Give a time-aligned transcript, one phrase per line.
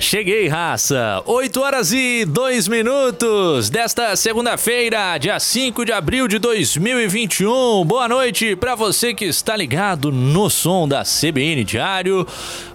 [0.00, 1.20] Cheguei, raça!
[1.26, 7.84] 8 horas e 2 minutos desta segunda-feira, dia 5 de abril de 2021.
[7.84, 12.24] Boa noite para você que está ligado no som da CBN Diário.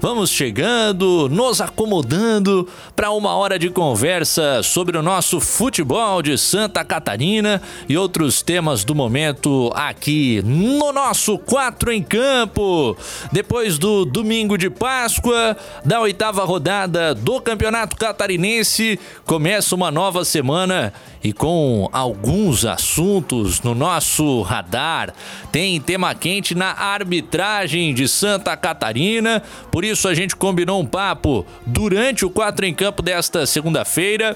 [0.01, 6.84] Vamos chegando, nos acomodando para uma hora de conversa sobre o nosso futebol de Santa
[6.84, 12.98] Catarina e outros temas do momento aqui no nosso 4 em Campo.
[13.31, 18.99] Depois do domingo de Páscoa, da oitava rodada do Campeonato Catarinense.
[19.26, 25.13] Começa uma nova semana e com alguns assuntos no nosso radar.
[25.52, 31.45] Tem tema quente na arbitragem de Santa Catarina, por isso a gente combinou um papo
[31.66, 34.35] durante o 4 em campo desta segunda-feira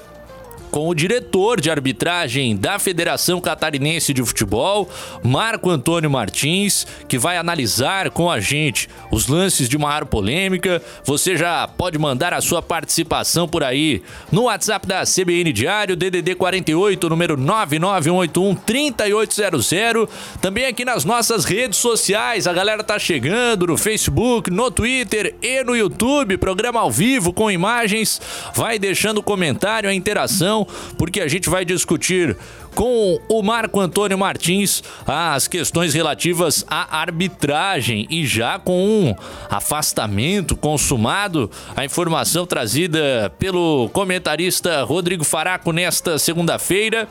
[0.70, 4.88] com o diretor de arbitragem da Federação Catarinense de Futebol,
[5.22, 10.82] Marco Antônio Martins, que vai analisar com a gente os lances de maior polêmica.
[11.04, 16.34] Você já pode mandar a sua participação por aí no WhatsApp da CBN Diário, DDD
[16.34, 20.08] 48, número 99181 3800.
[20.40, 25.62] Também aqui nas nossas redes sociais, a galera tá chegando no Facebook, no Twitter e
[25.64, 28.20] no YouTube, programa ao vivo com imagens.
[28.54, 30.57] Vai deixando comentário, a interação
[30.96, 32.36] porque a gente vai discutir
[32.74, 39.14] com o Marco Antônio Martins as questões relativas à arbitragem e já com um
[39.50, 47.08] afastamento consumado, a informação trazida pelo comentarista Rodrigo Faraco nesta segunda-feira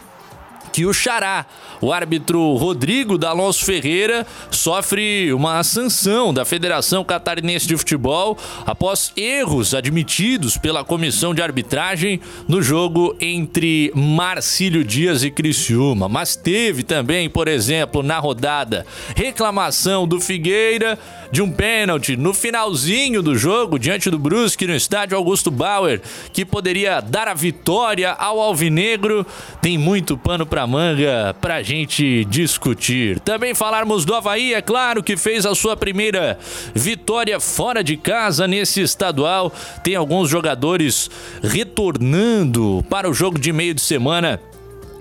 [0.78, 1.47] que o Xará,
[1.81, 9.73] o árbitro Rodrigo D'Alonso Ferreira, sofre uma sanção da Federação Catarinense de Futebol após erros
[9.73, 16.08] admitidos pela comissão de arbitragem no jogo entre Marcílio Dias e Criciúma.
[16.08, 18.85] Mas teve também, por exemplo, na rodada,
[19.16, 21.00] reclamação do Figueira
[21.31, 26.01] de um pênalti no finalzinho do jogo diante do Brusque no estádio Augusto Bauer,
[26.31, 29.25] que poderia dar a vitória ao Alvinegro.
[29.59, 33.19] Tem muito pano para manga pra gente discutir.
[33.22, 36.38] Também falarmos do Havaí, é claro, que fez a sua primeira
[36.75, 39.51] vitória fora de casa nesse estadual.
[39.83, 41.09] Tem alguns jogadores
[41.41, 44.39] retornando para o jogo de meio de semana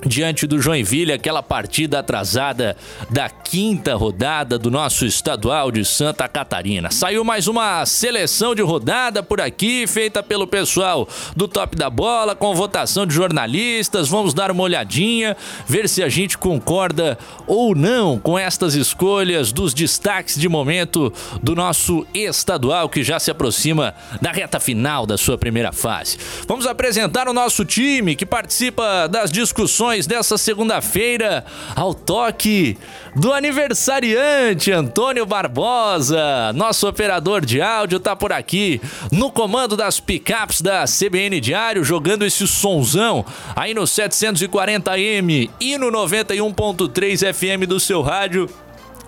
[0.07, 2.77] diante do Joinville, aquela partida atrasada
[3.11, 6.91] da quinta rodada do nosso estadual de Santa Catarina.
[6.91, 12.35] Saiu mais uma seleção de rodada por aqui, feita pelo pessoal do Top da Bola,
[12.35, 14.09] com votação de jornalistas.
[14.09, 15.37] Vamos dar uma olhadinha,
[15.67, 21.13] ver se a gente concorda ou não com estas escolhas dos destaques de momento
[21.43, 26.19] do nosso estadual, que já se aproxima da reta final da sua primeira fase.
[26.47, 31.45] Vamos apresentar o nosso time que participa das discussões dessa segunda-feira
[31.77, 32.77] ao toque
[33.15, 36.53] do aniversariante Antônio Barbosa.
[36.55, 38.81] Nosso operador de áudio tá por aqui
[39.13, 43.25] no comando das picapes da CBN Diário, jogando esse sonzão
[43.55, 48.51] aí no 740M e no 91.3 FM do seu rádio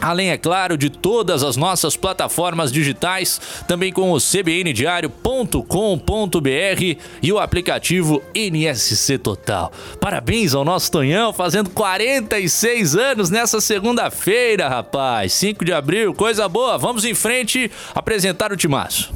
[0.00, 7.38] Além, é claro, de todas as nossas plataformas digitais, também com o cbndiario.com.br e o
[7.38, 9.72] aplicativo NSC Total.
[10.00, 15.32] Parabéns ao nosso Tonhão, fazendo 46 anos nessa segunda-feira, rapaz.
[15.32, 16.78] 5 de abril, coisa boa.
[16.78, 19.12] Vamos em frente apresentar o Timaço.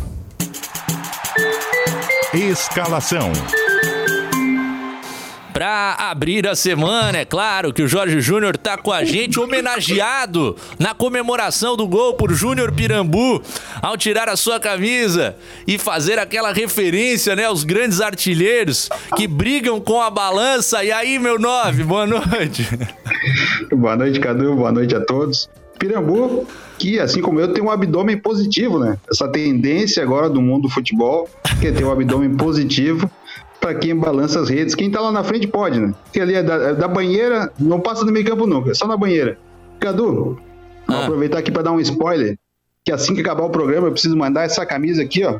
[2.34, 3.30] Escalação.
[5.52, 10.56] Para abrir a semana, é claro que o Jorge Júnior tá com a gente, homenageado
[10.78, 13.42] na comemoração do gol por Júnior Pirambu,
[13.82, 15.36] ao tirar a sua camisa
[15.66, 20.82] e fazer aquela referência, né, aos grandes artilheiros que brigam com a balança.
[20.82, 22.66] E aí, meu nove, boa noite.
[23.70, 25.50] boa noite, Cadu, boa noite a todos.
[25.78, 26.46] Pirambu,
[26.78, 28.96] que assim como eu, tem um abdômen positivo, né?
[29.10, 31.28] Essa tendência agora do mundo do futebol,
[31.60, 33.10] que é ter um abdômen positivo
[33.62, 34.74] para quem balança as redes.
[34.74, 35.94] Quem tá lá na frente pode, né?
[36.12, 38.88] Que ali é da, é da, banheira, não passa do meio campo nunca, é só
[38.88, 39.38] na banheira.
[39.78, 40.38] Cadu,
[40.86, 40.92] ah.
[40.92, 42.36] vou aproveitar aqui para dar um spoiler,
[42.84, 45.38] que assim que acabar o programa eu preciso mandar essa camisa aqui, ó,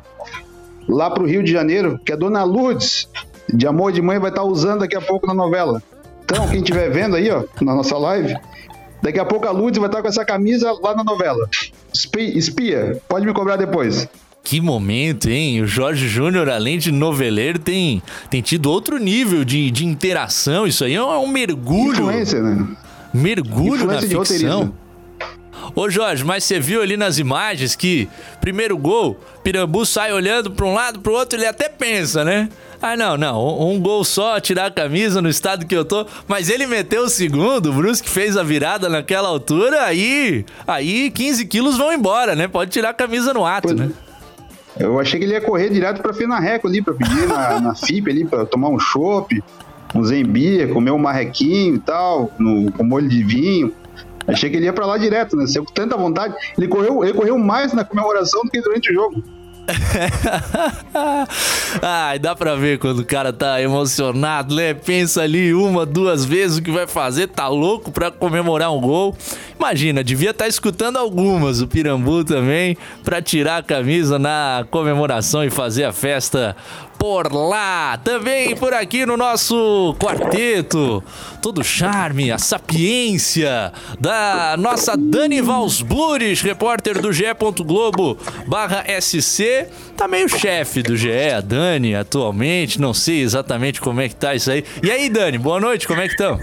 [0.89, 3.09] lá pro Rio de Janeiro, que a dona Lourdes,
[3.53, 5.83] de Amor de Mãe, vai estar tá usando daqui a pouco na novela.
[6.25, 8.37] Então, quem estiver vendo aí, ó, na nossa live,
[9.03, 11.49] daqui a pouco a Lourdes vai estar tá com essa camisa lá na novela.
[11.93, 14.09] Espia, pode me cobrar depois.
[14.45, 15.63] Que momento, hein?
[15.63, 20.67] O Jorge Júnior, além de noveleiro, tem, tem tido outro nível de, de interação.
[20.67, 22.11] Isso aí é um mergulho.
[22.11, 22.67] Influência, né?
[23.15, 24.75] Mergulho Influência na ficção.
[25.75, 28.09] Ô Jorge, mas você viu ali nas imagens que
[28.41, 32.49] primeiro gol, Pirambu sai olhando para um lado, para o outro, ele até pensa, né?
[32.81, 33.41] Ah, não, não.
[33.41, 36.05] Um, um, gol só, tirar a camisa no estado que eu tô.
[36.27, 40.45] Mas ele meteu o segundo, o Brusque fez a virada naquela altura, aí.
[40.67, 42.49] Aí 15 quilos vão embora, né?
[42.49, 43.91] Pode tirar a camisa no ato, pois, né?
[44.79, 48.11] Eu achei que ele ia correr direto pra Fenarreco ali, pra pedir na, na FIP
[48.11, 49.43] ali, pra tomar um chopp,
[49.95, 53.73] um zembia, comer um marrequinho e tal, no, com molho de vinho.
[54.27, 55.47] Achei que ele ia pra lá direto, né?
[55.47, 56.35] Saiu com tanta vontade.
[56.57, 59.23] Ele correu, ele correu mais na comemoração do que durante o jogo.
[61.81, 64.75] Ai, dá pra ver quando o cara tá emocionado, né?
[64.75, 69.17] Pensa ali uma, duas vezes o que vai fazer, tá louco pra comemorar um gol.
[69.63, 75.45] Imagina, devia estar tá escutando algumas, o Pirambu também, pra tirar a camisa na comemoração
[75.45, 76.57] e fazer a festa
[76.99, 77.97] por lá.
[77.99, 81.01] Também por aqui no nosso quarteto,
[81.41, 87.23] todo o charme, a sapiência da nossa Dani Valsburis, repórter do GE.
[87.65, 88.19] Globo
[88.49, 89.69] barra SC.
[89.97, 92.81] Tá meio chefe do GE, a Dani, atualmente.
[92.81, 94.65] Não sei exatamente como é que tá isso aí.
[94.83, 96.37] E aí, Dani, boa noite, como é que estão?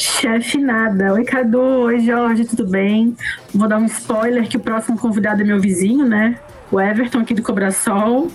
[0.00, 1.12] Chefe nada.
[1.12, 1.60] Oi, Cadu.
[1.60, 3.14] Oi, Jorge, tudo bem?
[3.54, 6.38] Vou dar um spoiler que o próximo convidado é meu vizinho, né?
[6.72, 8.30] O Everton aqui do Cobrasol.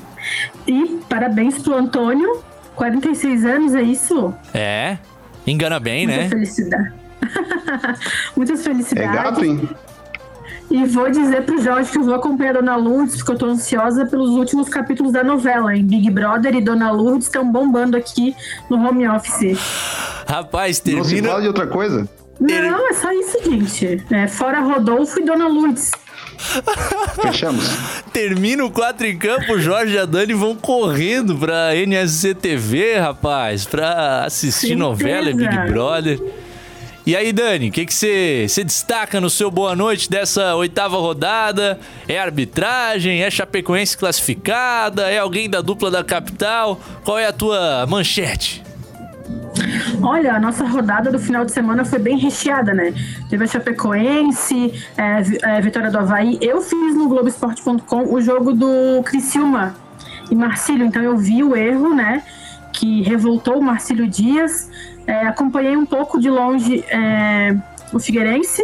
[0.67, 2.44] E parabéns pro Antônio,
[2.75, 4.31] 46 anos, é isso?
[4.53, 5.00] É,
[5.47, 6.29] engana bem, Muita né?
[6.29, 6.94] Felicidade.
[8.38, 9.09] Muitas felicidades.
[9.09, 9.68] É gato, hein?
[10.69, 13.45] E vou dizer pro Jorge que eu vou acompanhar a Dona Lourdes, porque eu tô
[13.45, 15.83] ansiosa pelos últimos capítulos da novela, hein?
[15.85, 18.35] Big Brother e Dona Lourdes estão bombando aqui
[18.69, 19.57] no home office.
[20.27, 21.03] Rapaz, termina...
[21.07, 22.09] Não se fala de outra coisa?
[22.39, 24.03] Não, é só isso, gente.
[24.12, 25.91] É, fora Rodolfo e Dona Lourdes.
[27.21, 27.65] Fechamos.
[28.11, 33.65] Termina o 4 em campo, Jorge e a Dani vão correndo pra NSC TV, rapaz,
[33.65, 34.79] pra assistir Certeza.
[34.79, 36.19] novela Big Brother.
[37.06, 41.80] E aí, Dani, o que você destaca no seu boa noite dessa oitava rodada?
[42.07, 43.22] É arbitragem?
[43.22, 45.07] É Chapecoense classificada?
[45.12, 46.80] É alguém da dupla da capital?
[47.04, 48.63] Qual é a tua manchete?
[50.02, 52.92] Olha, a nossa rodada do final de semana foi bem recheada, né?
[53.30, 56.40] Teve a Chapecoense, é, é, Vitória do Havaí.
[56.42, 59.75] Eu fiz no Globoesporte.com o jogo do Criciúma
[60.31, 62.24] e Marcílio, então eu vi o erro, né?
[62.85, 64.69] Que revoltou o Marcílio Dias.
[65.07, 67.55] É, acompanhei um pouco de longe é,
[67.91, 68.61] o Figueirense.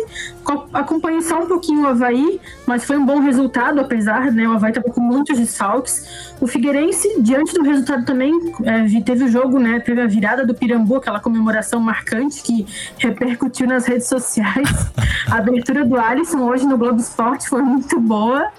[0.71, 4.47] Acompanhei só um pouquinho o Havaí, mas foi um bom resultado, apesar, né?
[4.47, 6.33] O Havaí estava com muitos desfalques.
[6.39, 9.79] O Figueirense, diante do resultado também, é, teve o jogo, né?
[9.79, 12.67] Teve a virada do Pirambu, aquela comemoração marcante que
[12.99, 14.69] repercutiu nas redes sociais.
[15.31, 18.51] a abertura do Alisson hoje no Globo Esporte foi muito boa.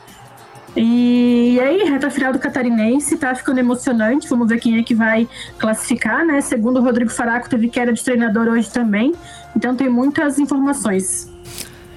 [0.75, 4.29] E, aí, reta final do Catarinense, tá ficando emocionante.
[4.29, 5.29] Vamos ver quem é que vai
[5.59, 6.41] classificar, né?
[6.41, 9.13] Segundo o Rodrigo Faraco, teve queda de treinador hoje também.
[9.55, 11.31] Então tem muitas informações.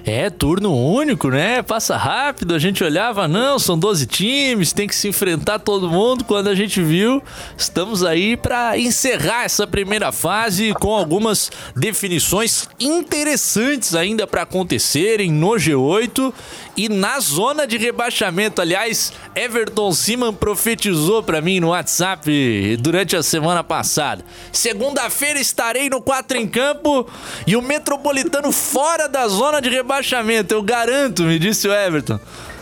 [0.08, 1.62] É, turno único, né?
[1.62, 2.54] Passa rápido.
[2.54, 6.22] A gente olhava, não, são 12 times, tem que se enfrentar todo mundo.
[6.22, 7.20] Quando a gente viu,
[7.58, 15.54] estamos aí para encerrar essa primeira fase com algumas definições interessantes ainda para acontecerem no
[15.54, 16.32] G8
[16.76, 18.60] e na zona de rebaixamento.
[18.60, 24.24] Aliás, Everton Siman profetizou para mim no WhatsApp durante a semana passada.
[24.52, 27.06] Segunda-feira estarei no 4 em campo
[27.46, 30.52] e o Metropolitano fora da zona de rebaixamento.
[30.52, 32.20] Eu garanto, me disse o Everton.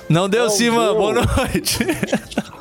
[0.08, 0.94] Não deu, Siman.
[0.94, 1.78] Boa noite.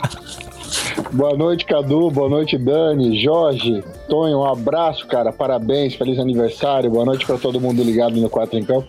[1.12, 2.10] Boa noite, Cadu.
[2.10, 4.40] Boa noite, Dani, Jorge, Tonho.
[4.40, 5.32] Um abraço, cara.
[5.32, 6.90] Parabéns, feliz aniversário.
[6.90, 8.88] Boa noite para todo mundo ligado no 4 em Campo.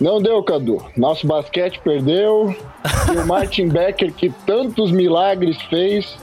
[0.00, 0.84] Não deu, Cadu.
[0.96, 2.54] Nosso basquete perdeu.
[3.12, 6.16] e o Martin Becker, que tantos milagres fez,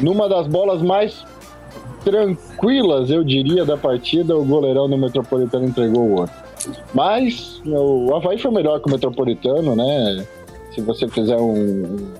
[0.00, 1.24] numa das bolas mais
[2.04, 6.34] tranquilas, eu diria, da partida, o goleirão do Metropolitano entregou o outro.
[6.94, 10.26] Mas o Havaí foi melhor que o Metropolitano, né?
[10.74, 12.12] Se você fizer um,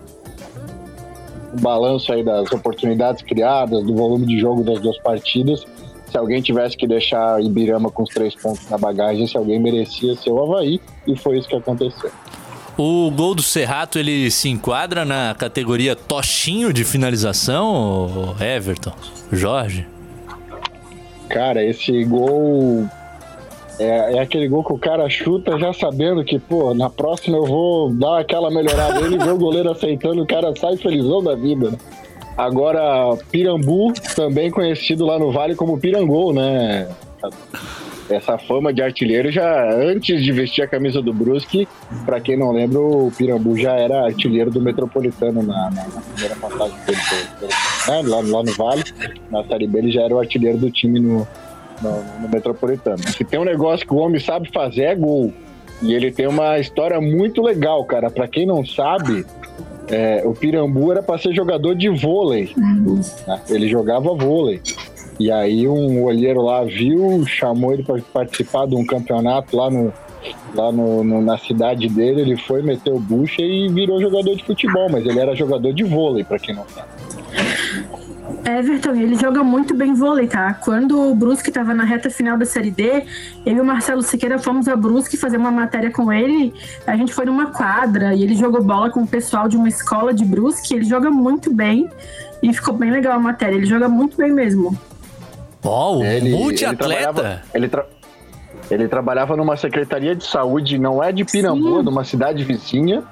[1.54, 5.64] um balanço aí das oportunidades criadas, do volume de jogo das duas partidas,
[6.10, 10.14] se alguém tivesse que deixar Ibirama com os três pontos na bagagem, se alguém merecia
[10.16, 12.10] ser o Havaí, e foi isso que aconteceu.
[12.76, 18.92] O gol do Serrato, ele se enquadra na categoria tochinho de finalização, Everton?
[19.30, 19.86] Jorge?
[21.28, 22.88] Cara, esse gol
[23.80, 27.46] é, é, aquele gol que o cara chuta já sabendo que, pô, na próxima eu
[27.46, 29.00] vou dar aquela melhorada.
[29.00, 31.78] Ele vê o goleiro aceitando, o cara sai felizão da vida, né?
[32.40, 36.88] Agora, Pirambu, também conhecido lá no Vale como Pirangol, né?
[38.08, 41.68] Essa fama de artilheiro já antes de vestir a camisa do Brusque,
[42.06, 46.34] para quem não lembra, o Pirambu já era artilheiro do Metropolitano na, na, na primeira
[46.36, 46.98] passagem dele,
[47.86, 48.02] né?
[48.06, 48.84] lá, lá, no Vale.
[49.30, 51.28] Na Série B ele já era o artilheiro do time no,
[51.82, 53.06] no, no Metropolitano.
[53.06, 55.30] Se tem um negócio que o homem sabe fazer é gol.
[55.82, 58.10] E ele tem uma história muito legal, cara.
[58.10, 59.24] Para quem não sabe,
[59.90, 62.52] é, o Pirambu era para ser jogador de vôlei.
[63.26, 63.40] Né?
[63.48, 64.62] Ele jogava vôlei.
[65.18, 69.92] E aí um olheiro lá viu, chamou ele para participar de um campeonato lá, no,
[70.54, 72.22] lá no, no, na cidade dele.
[72.22, 76.24] Ele foi, meteu bucha e virou jogador de futebol, mas ele era jogador de vôlei,
[76.24, 76.88] para quem não sabe.
[78.44, 80.54] Everton, ele joga muito bem vôlei, tá?
[80.54, 83.04] Quando o Brusque estava na reta final da Série D,
[83.44, 86.52] eu e o Marcelo Siqueira fomos a Brusque fazer uma matéria com ele.
[86.86, 90.14] A gente foi numa quadra e ele jogou bola com o pessoal de uma escola
[90.14, 90.74] de Brusque.
[90.74, 91.88] Ele joga muito bem
[92.42, 93.56] e ficou bem legal a matéria.
[93.56, 94.76] Ele joga muito bem mesmo.
[95.62, 97.42] Oh, ele, multiatleta!
[97.52, 97.84] Ele, tra
[98.70, 103.02] ele, trabalhava numa secretaria de saúde, não é de Pirambu, numa cidade vizinha,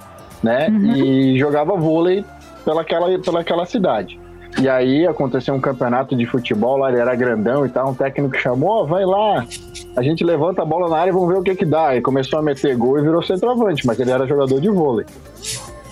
[0.43, 0.69] né?
[0.69, 0.95] Uhum.
[0.95, 2.25] E jogava vôlei
[2.65, 4.19] pelaquela, pelaquela cidade.
[4.61, 8.37] E aí aconteceu um campeonato de futebol lá, ele era grandão e tal, um técnico
[8.37, 9.47] chamou, oh, vai lá,
[9.97, 11.95] a gente levanta a bola na área e vamos ver o que que dá.
[11.95, 15.07] E começou a meter gol e virou centroavante, mas ele era jogador de vôlei.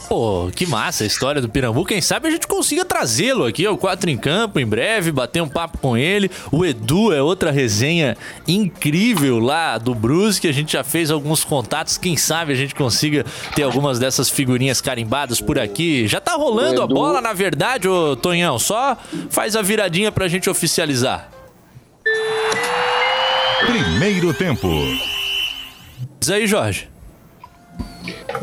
[0.09, 1.85] Pô, que massa a história do Pirambu.
[1.85, 5.49] Quem sabe a gente consiga trazê-lo aqui ao Quatro em Campo em breve, bater um
[5.49, 6.31] papo com ele.
[6.53, 10.47] O Edu é outra resenha incrível lá do Brusque.
[10.47, 11.99] A gente já fez alguns contatos.
[11.99, 16.07] Quem sabe a gente consiga ter algumas dessas figurinhas carimbadas por aqui.
[16.07, 18.59] Já tá rolando a bola, na verdade, ô Tonhão.
[18.61, 18.97] Só
[19.29, 21.31] faz a viradinha pra gente oficializar.
[23.67, 24.69] Primeiro tempo.
[26.21, 26.96] Diz aí, Jorge.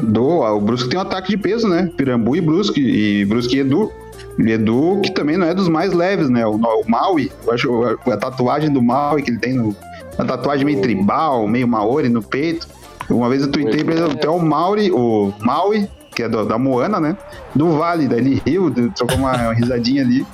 [0.02, 1.90] Do, o Brusque tem um ataque de peso, né?
[1.96, 2.82] Pirambu e Brusque.
[2.82, 3.92] E Brusque e Edu.
[4.40, 6.46] Edu, que também não é dos mais leves, né?
[6.46, 9.76] O, o Maui, eu acho a, a tatuagem do Maui que ele tem no.
[10.18, 12.68] Uma tatuagem meio tribal, meio Maori no peito.
[13.10, 16.58] Uma vez eu tuitei pra ele até o Maui, o Maui, que é do, da
[16.58, 17.18] Moana, né?
[17.54, 20.26] Do Vale, daí ele riu, trocou uma risadinha ali.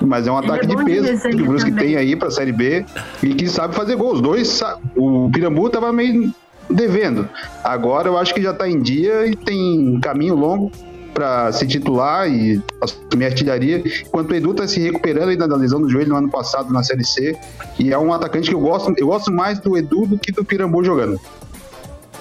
[0.00, 2.84] Mas é um ataque é de peso que o Brusque tem aí pra Série B
[3.22, 4.14] e que sabe fazer gols.
[4.14, 4.60] Os dois,
[4.96, 6.32] o Pirambu tava meio
[6.70, 7.28] devendo.
[7.64, 10.70] Agora eu acho que já está em dia e tem um caminho longo
[11.14, 15.80] para se titular e assumir artilharia, enquanto o Edu está se recuperando ainda da lesão
[15.80, 17.36] do joelho no ano passado na Série C,
[17.76, 20.44] e é um atacante que eu gosto, eu gosto mais do Edu do que do
[20.44, 21.18] Pirambu jogando.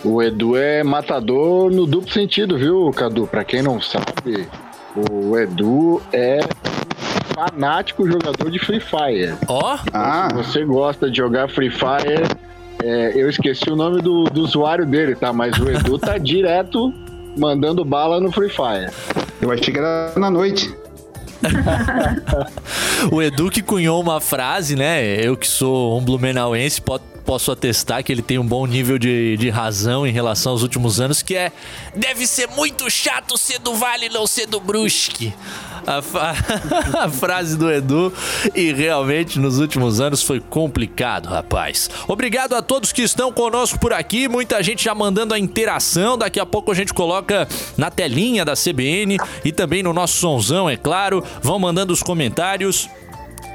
[0.04, 3.28] O Edu é matador no duplo sentido, viu, Cadu?
[3.28, 4.48] Para quem não sabe,
[4.96, 6.40] o Edu é
[7.36, 9.36] fanático jogador de Free Fire.
[9.48, 9.76] Ó!
[9.76, 9.80] Oh?
[9.94, 10.28] Ah.
[10.30, 12.24] Se você gosta de jogar Free Fire,
[12.84, 15.34] é, eu esqueci o nome do, do usuário dele, tá?
[15.34, 16.94] Mas o Edu tá direto
[17.38, 18.92] mandando bala no Free Fire.
[19.42, 20.76] Eu achei que era na noite.
[23.12, 25.24] o Edu que cunhou uma frase, né?
[25.24, 26.82] Eu que sou um blumenauense,
[27.28, 31.02] posso atestar que ele tem um bom nível de, de razão em relação aos últimos
[31.02, 31.52] anos, que é
[31.94, 35.34] deve ser muito chato ser do Vale não ser do Brusque
[35.88, 36.00] a,
[37.04, 38.14] a frase do Edu
[38.54, 41.90] e realmente nos últimos anos foi complicado, rapaz.
[42.08, 46.40] Obrigado a todos que estão conosco por aqui, muita gente já mandando a interação, daqui
[46.40, 50.76] a pouco a gente coloca na telinha da CBN e também no nosso sonzão, é
[50.76, 51.24] claro.
[51.42, 52.90] Vão mandando os comentários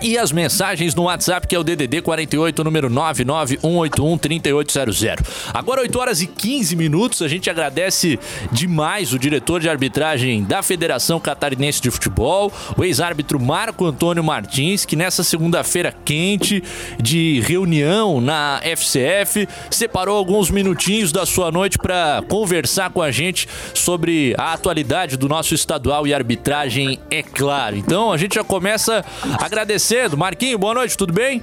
[0.03, 5.21] e as mensagens no WhatsApp que é o DDD 48 número 991813800.
[5.55, 8.19] Agora 8 horas e 15 minutos, a gente agradece
[8.51, 14.85] demais o diretor de arbitragem da Federação Catarinense de Futebol, o ex-árbitro Marco Antônio Martins,
[14.85, 16.65] que nessa segunda-feira quente
[17.01, 23.49] de reunião na FCF separou alguns minutinhos da sua noite para conversar com a gente
[23.73, 27.77] sobre a atualidade do nosso estadual e arbitragem, é claro.
[27.77, 29.05] Então a gente já começa
[29.39, 30.17] agradecendo cedo.
[30.17, 31.43] Marquinho, boa noite, tudo bem?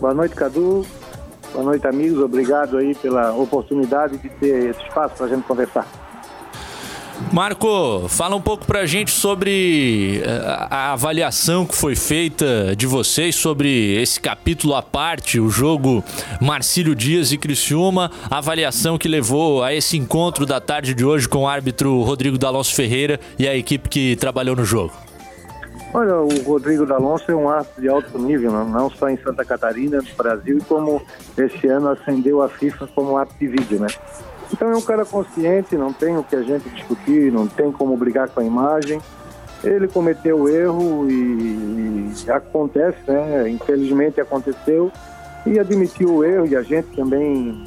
[0.00, 0.86] Boa noite, Cadu.
[1.52, 2.18] Boa noite, amigos.
[2.18, 5.86] Obrigado aí pela oportunidade de ter esse espaço para a gente conversar.
[7.30, 13.36] Marco, fala um pouco pra gente sobre eh, a avaliação que foi feita de vocês
[13.36, 16.02] sobre esse capítulo à parte, o jogo
[16.40, 21.28] Marcílio Dias e Criciúma, a avaliação que levou a esse encontro da tarde de hoje
[21.28, 25.11] com o árbitro Rodrigo D'Alonso Ferreira e a equipe que trabalhou no jogo.
[25.94, 29.98] Olha, o Rodrigo D'Alonso é um árbitro de alto nível, não só em Santa Catarina,
[29.98, 31.02] no Brasil, e como
[31.36, 33.88] esse ano ascendeu a FIFA como árbitro de vídeo, né?
[34.50, 37.94] Então é um cara consciente, não tem o que a gente discutir, não tem como
[37.96, 39.00] brigar com a imagem.
[39.62, 43.50] Ele cometeu o erro e, e acontece, né?
[43.50, 44.90] Infelizmente aconteceu
[45.46, 47.64] e admitiu o erro e a gente também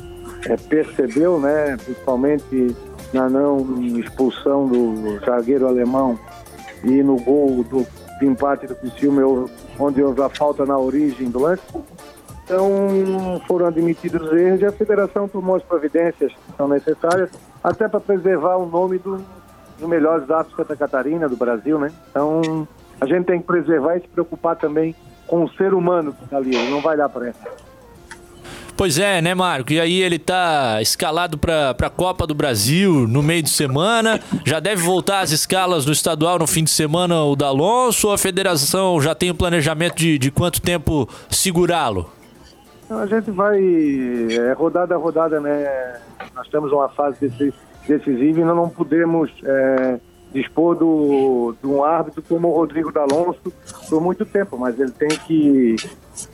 [0.48, 1.78] é, percebeu, né?
[1.84, 2.76] Principalmente
[3.14, 6.20] na não expulsão do zagueiro alemão
[6.84, 7.86] e no gol do
[8.20, 11.64] de empate do Criciúma, onde houve a falta na origem do lance.
[12.44, 17.32] Então foram admitidos os erros e a federação tomou as providências que são necessárias,
[17.64, 19.20] até para preservar o nome do,
[19.80, 21.92] dos melhores atos Santa Catarina, do Brasil, né?
[22.10, 22.68] Então
[23.02, 24.96] a gente tem que preservar e se preocupar também
[25.28, 27.50] com o ser humano que está ali, não vai dar pressa.
[28.78, 29.72] Pois é, né, Marco?
[29.72, 34.20] E aí ele tá escalado para a Copa do Brasil no meio de semana.
[34.44, 38.18] Já deve voltar às escalas do estadual no fim de semana o D'Alonso ou a
[38.18, 42.10] federação já tem o planejamento de, de quanto tempo segurá-lo?
[42.90, 43.58] A gente vai
[44.30, 46.00] é, rodada a rodada, né?
[46.36, 47.32] Nós temos uma fase
[47.88, 50.00] decisiva e nós não podemos é,
[50.36, 53.54] dispor do, de um árbitro como o Rodrigo D'Alonso
[53.90, 55.78] por muito tempo, mas ele tem que,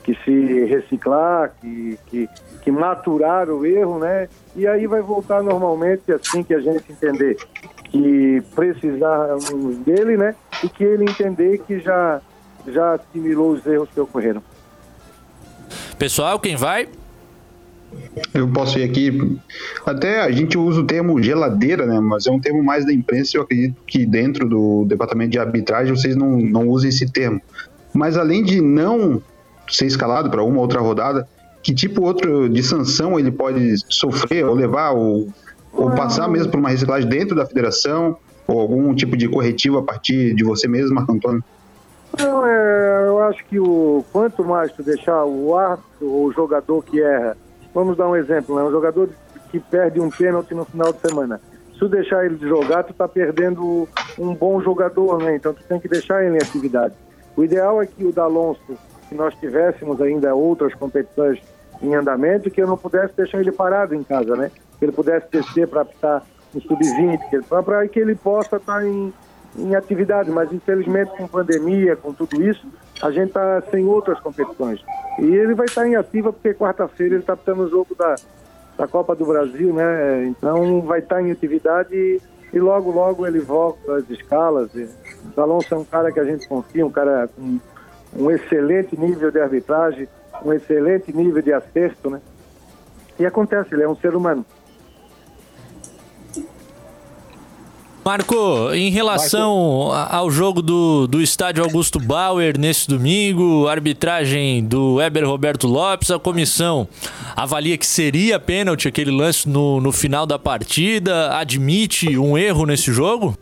[0.02, 2.28] que se reciclar, que, que,
[2.62, 4.28] que maturar o erro, né?
[4.56, 7.36] E aí vai voltar normalmente assim que a gente entender
[7.84, 10.34] que precisamos dele, né?
[10.64, 12.20] E que ele entender que já,
[12.66, 14.42] já assimilou os erros que ocorreram.
[15.96, 16.88] Pessoal, quem vai?
[18.34, 19.38] Eu posso ir aqui.
[19.86, 22.00] Até a gente usa o termo geladeira, né?
[22.00, 23.36] Mas é um termo mais da imprensa.
[23.36, 27.40] Eu acredito que dentro do departamento de arbitragem vocês não, não usem esse termo.
[27.92, 29.22] Mas além de não
[29.68, 31.26] ser escalado para uma outra rodada,
[31.62, 35.28] que tipo outro de sanção ele pode sofrer ou levar ou,
[35.72, 39.82] ou passar mesmo por uma reciclagem dentro da federação ou algum tipo de corretivo a
[39.82, 41.44] partir de você mesmo, Marco Antônio?
[42.18, 46.82] Não, é, eu acho que o quanto mais tu deixar o árbitro ou o jogador
[46.82, 47.36] que erra
[47.74, 48.62] Vamos dar um exemplo, né?
[48.62, 49.08] Um jogador
[49.50, 51.40] que perde um pênalti no final de semana.
[51.72, 53.88] Se tu deixar ele de jogar, tu está perdendo
[54.18, 55.36] um bom jogador, né?
[55.36, 56.94] Então tu tem que deixar ele em atividade.
[57.36, 58.76] O ideal é que o D'Alonso,
[59.08, 61.40] que nós tivéssemos ainda outras competições
[61.82, 64.50] em andamento, que eu não pudesse deixar ele parado em casa, né?
[64.78, 66.22] Que ele pudesse descer para estar
[66.54, 69.12] no sub-20, para que ele possa estar tá em,
[69.56, 70.30] em atividade.
[70.30, 72.66] Mas infelizmente com pandemia, com tudo isso,
[73.02, 74.84] a gente está sem outras competições.
[75.18, 78.16] E ele vai estar em ativa porque quarta-feira ele está tendo o jogo da,
[78.76, 80.24] da Copa do Brasil, né?
[80.26, 82.20] Então vai estar em atividade e,
[82.52, 84.70] e logo, logo ele volta às escalas.
[85.36, 87.58] O Alonso é um cara que a gente confia, um cara com
[88.16, 90.08] um excelente nível de arbitragem,
[90.44, 92.20] um excelente nível de acerto, né?
[93.18, 94.44] E acontece, ele é um ser humano.
[98.04, 100.14] Marco, em relação Marco.
[100.14, 106.18] ao jogo do, do estádio Augusto Bauer nesse domingo, arbitragem do Weber Roberto Lopes, a
[106.18, 106.88] comissão
[107.36, 112.92] avalia que seria pênalti aquele lance no, no final da partida, admite um erro nesse
[112.92, 113.38] jogo?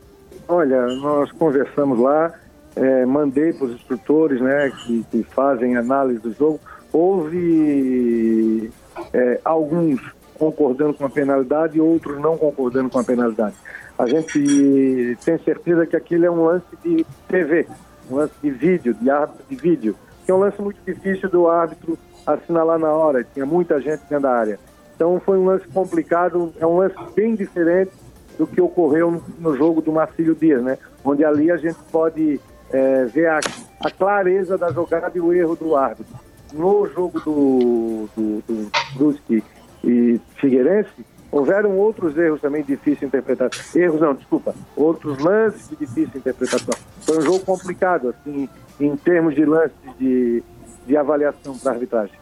[0.47, 2.31] Olha, nós conversamos lá,
[2.77, 6.61] é, mandei para os instrutores né, que, que, fazem análise do jogo.
[6.93, 8.71] Houve
[9.15, 10.03] é, alguns
[10.39, 13.55] concordando com a penalidade e outros não concordando com a penalidade
[14.01, 17.67] a gente tem certeza que aquilo é um lance de TV,
[18.11, 21.49] um lance de vídeo, de árbitro de vídeo, que é um lance muito difícil do
[21.49, 24.59] árbitro assinalar na hora, tinha muita gente dentro da área.
[24.95, 27.93] Então foi um lance complicado, é um lance bem diferente
[28.39, 30.79] do que ocorreu no, jogo do Marcílio Dias, né?
[31.05, 32.41] Onde ali a gente pode
[32.73, 33.41] é, ver a,
[33.85, 36.19] a, clareza da jogada e o erro do árbitro.
[36.55, 39.45] No jogo do, do, do Brusque
[39.85, 40.91] e Figueirense,
[41.33, 43.81] Houveram outros erros também de difícil interpretação.
[43.81, 44.55] Erros não, desculpa.
[44.77, 46.75] Outros lances de difícil interpretação.
[47.03, 48.49] Foi um jogo complicado, assim,
[48.81, 50.43] em termos de lances de,
[50.87, 52.15] de avaliação para arbitragem.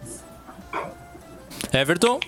[1.72, 2.20] Everton?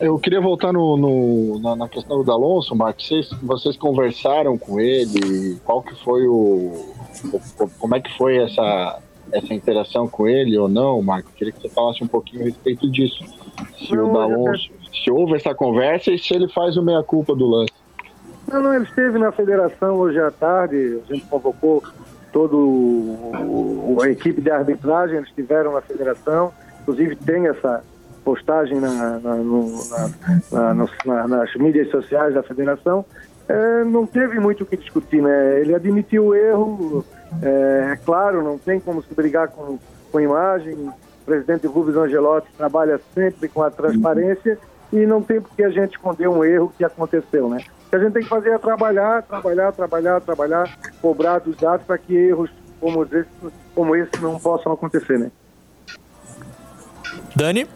[0.00, 3.06] Eu queria voltar no, no na, na, questão do Alonso, Marcos.
[3.06, 5.60] Vocês, vocês conversaram com ele?
[5.64, 6.92] Qual que foi o,
[7.32, 8.98] o, Como é que foi essa,
[9.30, 11.30] essa interação com ele ou não, Marco?
[11.36, 13.24] Queria que você falasse um pouquinho a respeito disso.
[13.78, 17.46] Se não, o D'Alonso se houve essa conversa e se ele faz o meia-culpa do
[17.46, 17.72] lance.
[18.46, 21.82] Não, não, ele esteve na federação hoje à tarde, a gente convocou
[22.32, 22.56] toda
[24.04, 27.82] a equipe de arbitragem, eles estiveram na federação, inclusive tem essa
[28.24, 29.70] postagem na, na, no,
[31.04, 33.04] na, nas mídias sociais da federação.
[33.48, 35.60] É, não teve muito o que discutir, né?
[35.60, 37.04] Ele admitiu o erro,
[37.42, 39.78] é, é claro, não tem como se brigar com,
[40.10, 40.74] com imagem.
[40.74, 44.58] O presidente Rubens Angelotti trabalha sempre com a transparência
[44.92, 47.64] e não tem por que a gente esconder um erro que aconteceu, né?
[47.86, 51.86] O que a gente tem que fazer é trabalhar, trabalhar, trabalhar, trabalhar, cobrar dos dados
[51.86, 53.28] para que erros como esse,
[53.74, 55.30] como esse não possam acontecer, né?
[57.34, 57.66] Dani?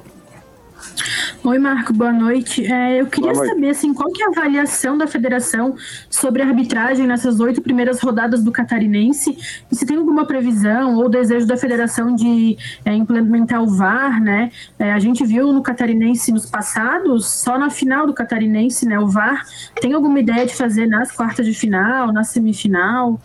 [1.47, 2.67] Oi, Marco, boa noite.
[2.67, 5.77] É, eu queria saber assim, qual que é a avaliação da federação
[6.11, 9.39] sobre a arbitragem nessas oito primeiras rodadas do Catarinense
[9.71, 14.51] e se tem alguma previsão ou desejo da federação de é, implementar o VAR, né?
[14.77, 18.99] É, a gente viu no Catarinense nos passados, só na final do Catarinense, né?
[18.99, 19.45] O VAR
[19.81, 23.21] tem alguma ideia de fazer nas quartas de final, na semifinal?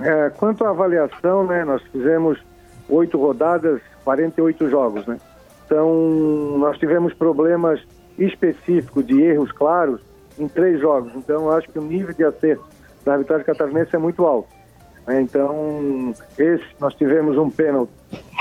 [0.00, 1.64] É, quanto à avaliação, né?
[1.64, 2.36] Nós fizemos
[2.88, 5.18] oito rodadas, 48 jogos, né?
[5.70, 7.80] Então, nós tivemos problemas
[8.18, 10.00] específicos de erros claros
[10.36, 11.12] em três jogos.
[11.14, 12.64] Então, acho que o nível de acerto
[13.04, 14.48] da arbitragem catarinense é muito alto.
[15.08, 17.92] Então, esse, nós tivemos um pênalti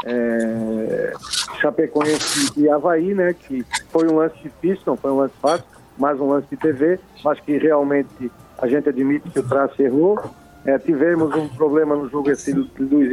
[0.05, 1.13] é,
[1.61, 3.31] Chapecoense e Havaí, né?
[3.33, 5.65] Que foi um lance difícil, não foi um lance fácil,
[5.99, 10.19] mais um lance de TV, mas que realmente a gente admite que o traço errou.
[10.65, 13.11] É, tivemos um problema no jogo esse Luiz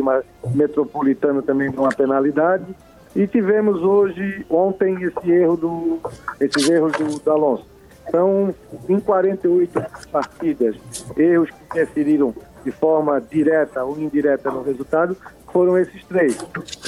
[0.54, 2.74] Metropolitano também com uma penalidade.
[3.16, 5.98] E tivemos hoje, ontem, esse erro do,
[6.38, 7.64] esses erros do, do Alonso.
[8.10, 8.54] São
[8.86, 10.76] em 48 partidas,
[11.16, 15.16] erros que interferiram de forma direta ou indireta no resultado,
[15.50, 16.36] foram esses três.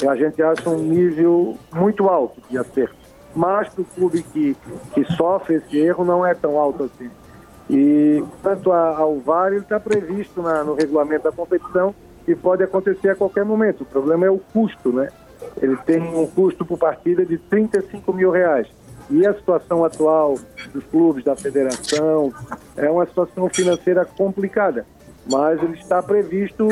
[0.07, 2.95] A gente acha um nível muito alto de acerto.
[3.35, 4.55] Mas para o clube que,
[4.93, 7.09] que sofre esse erro não é tão alto assim.
[7.67, 11.95] E quanto ao VAR, ele está previsto na, no regulamento da competição
[12.27, 13.81] e pode acontecer a qualquer momento.
[13.81, 15.09] O problema é o custo, né?
[15.61, 18.67] Ele tem um custo por partida de 35 mil reais.
[19.09, 20.37] E a situação atual
[20.71, 22.31] dos clubes, da federação,
[22.77, 24.85] é uma situação financeira complicada.
[25.29, 26.67] Mas ele está previsto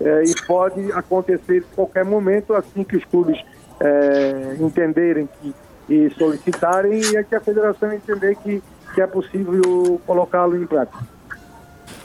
[0.00, 3.38] é, e pode acontecer em qualquer momento, assim que os clubes
[3.78, 5.54] é, entenderem que,
[5.88, 8.62] e solicitarem, e é que a federação entender que,
[8.94, 10.98] que é possível colocá-lo em prática.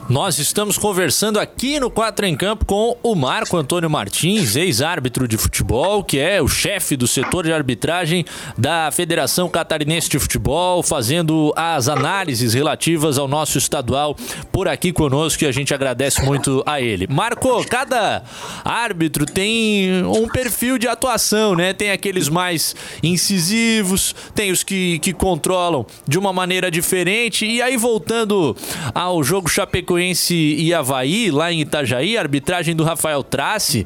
[0.08, 5.36] Nós estamos conversando aqui no Quatro em Campo com o Marco Antônio Martins, ex-árbitro de
[5.36, 8.24] futebol, que é o chefe do setor de arbitragem
[8.56, 14.16] da Federação Catarinense de Futebol, fazendo as análises relativas ao nosso estadual
[14.50, 17.06] por aqui conosco e a gente agradece muito a ele.
[17.06, 18.22] Marco, cada
[18.64, 21.74] árbitro tem um perfil de atuação, né?
[21.74, 27.44] Tem aqueles mais incisivos, tem os que, que controlam de uma maneira diferente.
[27.44, 28.56] E aí, voltando
[28.94, 33.84] ao jogo Chapecoense Chapecoense e Havaí, lá em Itajaí, arbitragem do Rafael Trace.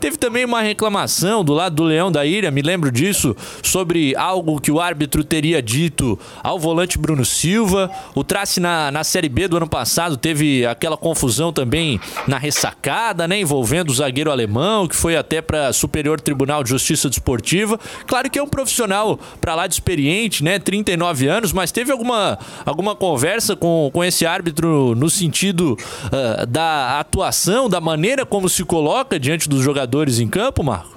[0.00, 4.60] Teve também uma reclamação do lado do Leão da Ilha, me lembro disso, sobre algo
[4.60, 7.88] que o árbitro teria dito ao volante Bruno Silva.
[8.12, 13.28] O Trace na, na Série B do ano passado teve aquela confusão também na ressacada,
[13.28, 17.78] né, envolvendo o zagueiro alemão, que foi até para Superior Tribunal de Justiça Desportiva.
[18.04, 22.36] Claro que é um profissional para lá de experiente, né, 39 anos, mas teve alguma,
[22.66, 28.64] alguma conversa com, com esse árbitro no sentido uh, da atuação, da maneira como se
[28.64, 30.92] coloca diante dos jogadores em campo, Marco?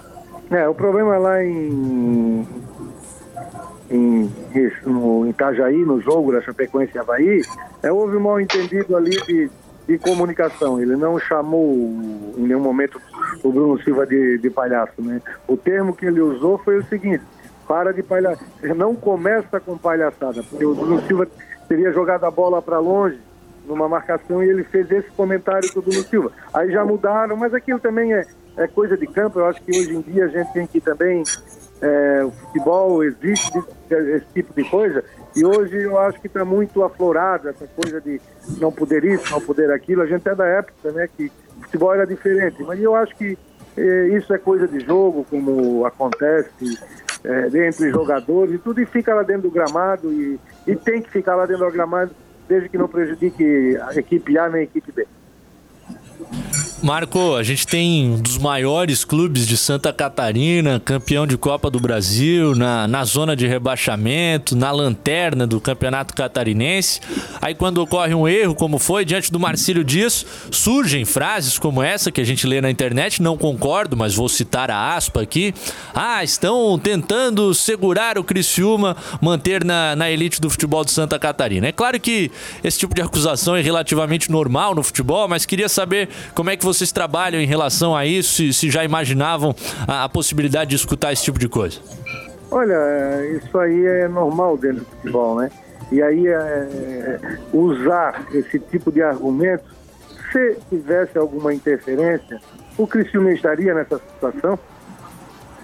[0.51, 2.47] É, o problema lá em,
[3.89, 4.31] em,
[4.85, 7.41] no Itajaí, no jogo da Chapecoense e Havaí,
[7.81, 9.49] é, houve um mal entendido ali de,
[9.87, 10.79] de comunicação.
[10.79, 11.73] Ele não chamou
[12.37, 13.01] em nenhum momento
[13.43, 15.21] o Bruno Silva de, de palhaço, né?
[15.47, 17.23] O termo que ele usou foi o seguinte,
[17.67, 21.27] para de palhaçada, não começa com palhaçada, porque o Bruno Silva
[21.67, 23.19] teria jogado a bola para longe
[23.67, 26.31] numa marcação e ele fez esse comentário do Bruno Silva.
[26.53, 28.25] Aí já mudaram, mas aquilo também é,
[28.57, 29.39] é coisa de campo.
[29.39, 31.23] Eu acho que hoje em dia a gente tem que também.
[31.81, 35.03] É, o futebol existe esse tipo de coisa
[35.35, 38.21] e hoje eu acho que está muito aflorado essa coisa de
[38.61, 40.01] não poder isso, não poder aquilo.
[40.01, 43.37] A gente é da época, né, que o futebol era diferente, mas eu acho que
[43.75, 46.79] é, isso é coisa de jogo, como acontece
[47.25, 51.09] é, entre jogadores e tudo, e fica lá dentro do gramado e, e tem que
[51.09, 52.11] ficar lá dentro do gramado
[52.47, 55.07] desde que não prejudique a equipe A nem a equipe B.
[56.83, 61.79] Marco, a gente tem um dos maiores clubes de Santa Catarina, campeão de Copa do
[61.79, 66.99] Brasil, na, na zona de rebaixamento, na lanterna do Campeonato Catarinense.
[67.41, 72.11] Aí, quando ocorre um erro, como foi diante do Marcílio Dias, surgem frases como essa
[72.11, 73.21] que a gente lê na internet.
[73.21, 75.53] Não concordo, mas vou citar a aspa aqui.
[75.93, 81.67] Ah, estão tentando segurar o Criciúma, manter na, na elite do futebol de Santa Catarina.
[81.67, 82.29] É claro que
[82.63, 86.64] esse tipo de acusação é relativamente normal no futebol, mas queria saber como é que
[86.65, 88.33] você vocês trabalham em relação a isso?
[88.33, 89.55] Se, se já imaginavam
[89.87, 91.79] a, a, possibilidade de escutar esse tipo de coisa?
[92.51, 92.75] Olha,
[93.37, 95.49] isso aí é normal dentro do futebol, né?
[95.91, 97.19] E aí é,
[97.53, 99.63] usar esse tipo de argumento,
[100.31, 102.39] se tivesse alguma interferência,
[102.77, 104.59] o Criciúma estaria nessa situação?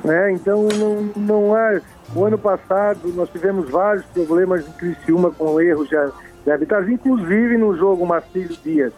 [0.03, 0.31] Né?
[0.31, 1.81] Então não, não há.
[2.15, 5.95] O ano passado nós tivemos vários problemas em Criciúma com erros de,
[6.43, 8.93] de arbitragem, inclusive no jogo Marcílio Dias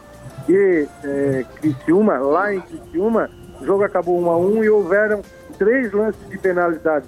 [0.48, 3.30] e é, Criciúma, lá em Criciúma,
[3.62, 5.22] o jogo acabou 1 a 1 e houveram
[5.58, 7.06] três lances de penalidade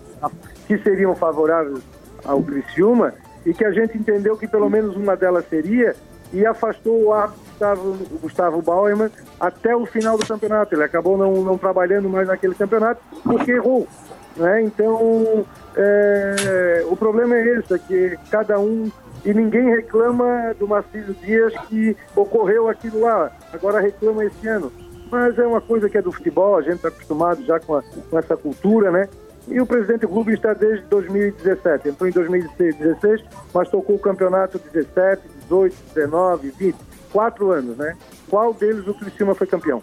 [0.67, 1.79] que seriam favoráveis
[2.23, 3.13] ao Criciúma
[3.45, 5.95] e que a gente entendeu que pelo menos uma delas seria
[6.33, 10.75] e afastou o árbitro Gustavo, Gustavo Bauerman até o final do campeonato.
[10.75, 13.87] Ele acabou não, não trabalhando mais naquele campeonato porque errou.
[14.35, 14.63] Né?
[14.63, 18.91] Então, é, o problema é esse, é que cada um
[19.25, 24.71] e ninguém reclama do Marcílio Dias que ocorreu aquilo lá, agora reclama esse ano.
[25.11, 27.83] Mas é uma coisa que é do futebol, a gente está acostumado já com, a,
[28.09, 29.09] com, essa cultura, né?
[29.47, 35.21] E o presidente Rubio está desde 2017, entrou em 2016, mas tocou o campeonato 17,
[35.43, 36.75] 18, 19, 20,
[37.11, 37.95] quatro anos, né?
[38.29, 39.81] Qual deles o Criciúma foi campeão?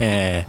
[0.00, 0.44] É.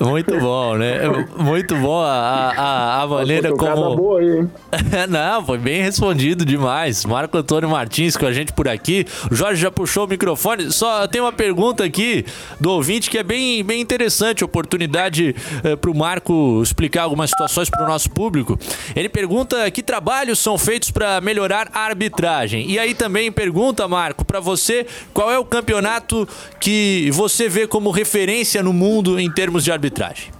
[0.00, 0.98] Muito bom, né?
[1.36, 3.96] Muito bom a, a, a maneira como.
[3.96, 4.50] Boa aí, hein?
[5.08, 7.04] Não, foi bem respondido demais.
[7.04, 9.06] Marco Antônio Martins com a gente por aqui.
[9.30, 10.72] O Jorge já puxou o microfone.
[10.72, 12.24] Só tem uma pergunta aqui
[12.58, 14.44] do ouvinte que é bem, bem interessante.
[14.44, 18.58] Oportunidade eh, para o Marco explicar algumas situações para o nosso público.
[18.96, 22.70] Ele pergunta que trabalhos são feitos para melhorar a arbitragem.
[22.70, 27.79] E aí também pergunta, Marco, para você qual é o campeonato que você vê como
[27.88, 30.30] referência no mundo em termos de arbitragem.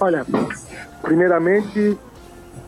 [0.00, 0.26] Olha,
[1.02, 1.96] primeiramente,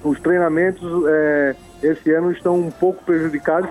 [0.05, 3.71] os treinamentos é, esse ano estão um pouco prejudicados,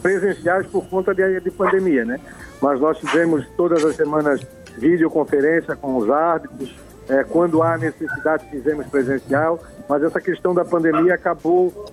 [0.00, 2.20] presenciais por conta de, de pandemia, né?
[2.60, 4.40] Mas nós fizemos todas as semanas
[4.78, 6.74] videoconferência com os árbitros,
[7.08, 11.90] é, quando há necessidade fizemos presencial, mas essa questão da pandemia acabou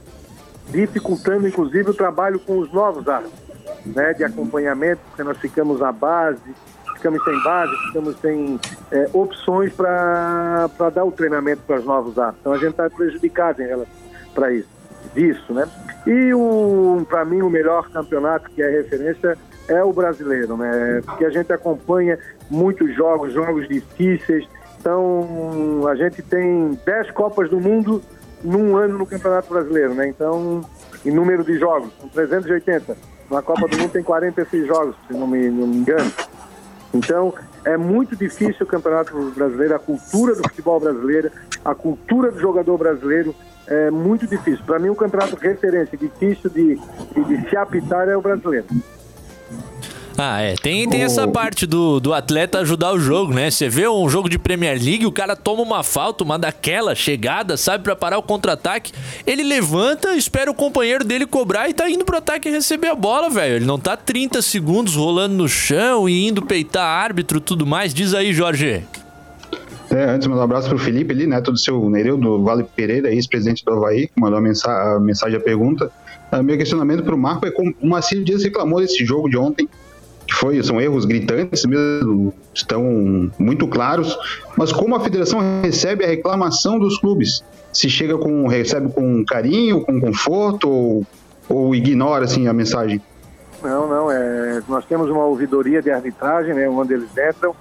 [0.69, 3.48] dificultando inclusive o trabalho com os novos árbitros,
[3.85, 6.41] né, de acompanhamento, porque nós ficamos à base,
[6.95, 8.59] ficamos sem base, ficamos sem
[8.91, 12.41] é, opções para dar o treinamento para os novos árbitros.
[12.41, 13.93] Então a gente está prejudicado em relação
[14.33, 14.69] para isso,
[15.15, 15.67] disso, né?
[16.05, 16.31] E
[17.05, 19.37] para mim o melhor campeonato que é referência
[19.67, 21.01] é o brasileiro, né?
[21.05, 22.17] Porque a gente acompanha
[22.49, 24.47] muitos jogos, jogos difíceis.
[24.79, 28.01] Então a gente tem 10 Copas do Mundo
[28.43, 30.07] num ano no Campeonato Brasileiro, né?
[30.07, 30.61] Então,
[31.05, 32.95] em número de jogos, são 380.
[33.29, 36.11] Na Copa do Mundo tem 46 jogos, se não me, não me engano.
[36.93, 41.31] Então, é muito difícil o Campeonato Brasileiro, a cultura do futebol brasileiro,
[41.63, 43.35] a cultura do jogador brasileiro
[43.67, 44.65] é muito difícil.
[44.65, 48.65] Para mim, o campeonato referência difícil de, de, de se apitar é o brasileiro.
[50.21, 50.53] Ah, é.
[50.55, 53.49] Tem, tem essa parte do, do atleta ajudar o jogo, né?
[53.49, 57.55] Você vê um jogo de Premier League, o cara toma uma falta, uma daquela chegada,
[57.55, 58.91] sabe, para parar o contra-ataque.
[59.25, 62.95] Ele levanta, espera o companheiro dele cobrar e tá indo pro ataque e receber a
[62.95, 63.55] bola, velho.
[63.55, 67.93] Ele não tá 30 segundos rolando no chão e indo peitar árbitro tudo mais.
[67.93, 68.83] Diz aí, Jorge.
[69.89, 73.09] É, antes, mandar um abraço pro Felipe ali, neto do seu Nereu, do Vale Pereira,
[73.09, 75.89] ex-presidente do Havaí, que mandou a mensagem, a mensagem, a pergunta.
[76.29, 79.67] Uh, meu questionamento pro Marco é como o Marcelo Dias reclamou desse jogo de ontem,
[80.33, 84.17] foi, são erros gritantes mesmo, estão muito claros,
[84.57, 87.43] mas como a federação recebe a reclamação dos clubes?
[87.71, 91.05] Se chega com, recebe com carinho, com conforto, ou,
[91.47, 93.01] ou ignora assim a mensagem?
[93.61, 97.53] Não, não, é, nós temos uma ouvidoria de arbitragem, né, onde eles entram,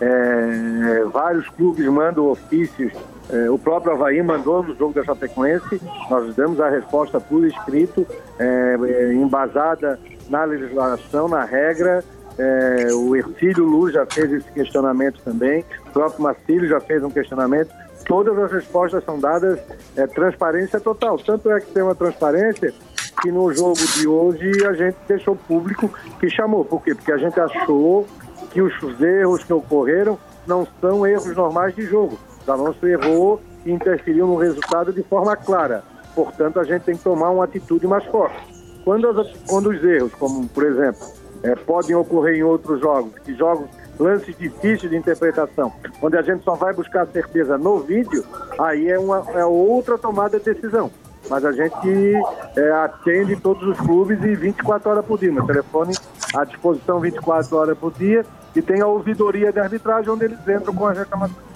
[0.00, 2.92] é, vários clubes mandam ofícios,
[3.28, 8.06] é, o próprio Havaí mandou no jogo da Chapecoense, nós damos a resposta por escrito,
[8.38, 9.98] é, é embasada
[10.30, 12.02] na legislação, na regra.
[12.38, 17.10] É, o Ercílio Luz já fez esse questionamento também, o próprio Marcílio já fez um
[17.10, 17.70] questionamento.
[18.06, 19.58] Todas as respostas são dadas
[19.94, 21.18] é, transparência total.
[21.18, 22.72] Tanto é que tem uma transparência
[23.20, 26.64] que no jogo de hoje a gente deixou público que chamou.
[26.64, 26.94] Por quê?
[26.94, 28.06] Porque a gente achou
[28.50, 32.18] que os erros que ocorreram não são erros normais de jogo.
[32.46, 35.84] O Alonso errou e interferiu no resultado de forma clara.
[36.14, 38.59] Portanto, a gente tem que tomar uma atitude mais forte.
[38.90, 41.06] Quando, as, quando os erros, como por exemplo,
[41.44, 45.72] é, podem ocorrer em outros jogos, que jogos, lances difíceis de interpretação,
[46.02, 48.24] onde a gente só vai buscar certeza no vídeo,
[48.58, 50.90] aí é, uma, é outra tomada de decisão.
[51.28, 52.14] Mas a gente
[52.56, 55.30] é, atende todos os clubes e 24 horas por dia.
[55.30, 55.94] Meu telefone
[56.34, 58.26] à disposição 24 horas por dia
[58.56, 61.49] e tem a ouvidoria de arbitragem onde eles entram com as reclamações.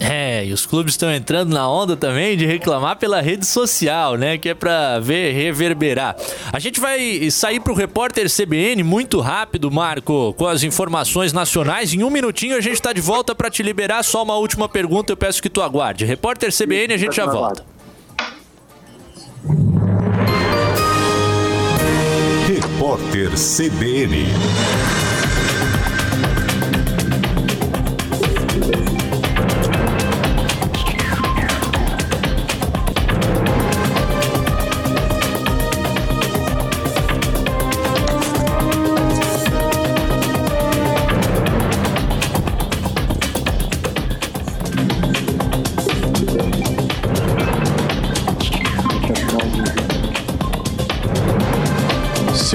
[0.00, 4.38] É, e os clubes estão entrando na onda também de reclamar pela rede social, né?
[4.38, 6.16] Que é pra ver reverberar.
[6.52, 11.92] A gente vai sair pro repórter CBN muito rápido, Marco, com as informações nacionais.
[11.92, 14.02] Em um minutinho a gente tá de volta para te liberar.
[14.02, 16.04] Só uma última pergunta, eu peço que tu aguarde.
[16.04, 17.64] Repórter CBN, a gente já volta.
[22.46, 24.26] Repórter CBN.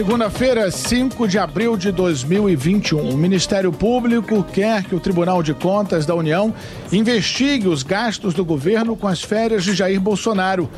[0.03, 3.09] Segunda-feira, 5 de abril de 2021.
[3.09, 6.53] O Ministério Público quer que o Tribunal de Contas da União
[6.91, 10.69] investigue os gastos do governo com as férias de Jair Bolsonaro.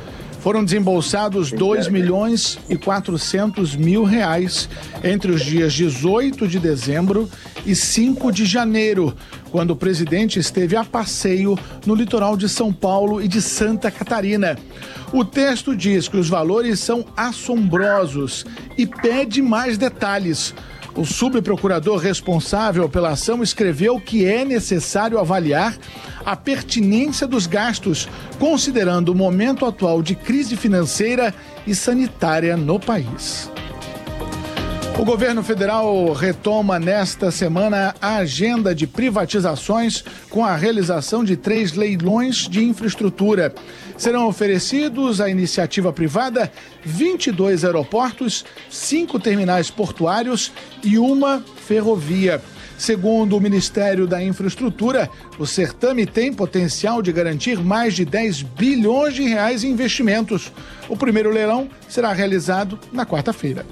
[0.46, 4.70] Foram desembolsados 2 milhões e 400 mil reais
[5.04, 7.28] entre os dias 18 de dezembro
[7.66, 9.12] e 5 de janeiro,
[9.52, 14.56] quando o presidente esteve a passeio no litoral de São Paulo e de Santa Catarina.
[15.12, 18.46] O texto diz que os valores são assombrosos
[18.78, 20.54] e pede mais detalhes.
[20.96, 25.78] O subprocurador responsável pela ação escreveu que é necessário avaliar
[26.26, 28.08] a pertinência dos gastos,
[28.40, 31.34] considerando o momento atual de crise financeira
[31.68, 33.52] e sanitária no país.
[34.98, 41.74] O governo federal retoma nesta semana a agenda de privatizações com a realização de três
[41.74, 43.54] leilões de infraestrutura.
[43.98, 46.52] Serão oferecidos à iniciativa privada
[46.84, 50.52] 22 aeroportos, cinco terminais portuários
[50.84, 52.42] e uma ferrovia.
[52.78, 59.14] Segundo o Ministério da Infraestrutura, o certame tem potencial de garantir mais de 10 bilhões
[59.14, 60.52] de reais em investimentos.
[60.90, 63.66] O primeiro leilão será realizado na quarta-feira.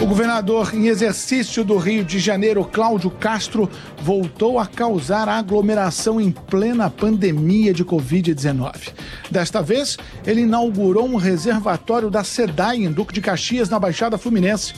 [0.00, 3.68] O governador em exercício do Rio de Janeiro, Cláudio Castro,
[4.02, 8.92] voltou a causar aglomeração em plena pandemia de Covid-19.
[9.30, 14.74] Desta vez, ele inaugurou um reservatório da SEDAI em Duque de Caxias, na Baixada Fluminense.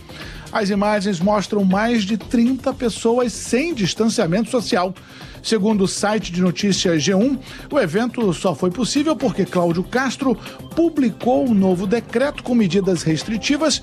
[0.50, 4.94] As imagens mostram mais de 30 pessoas sem distanciamento social.
[5.42, 7.38] Segundo o site de notícias G1,
[7.70, 10.34] o evento só foi possível porque Cláudio Castro
[10.74, 13.80] publicou um novo decreto com medidas restritivas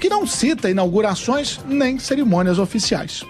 [0.00, 3.24] que não cita inaugurações nem cerimônias oficiais.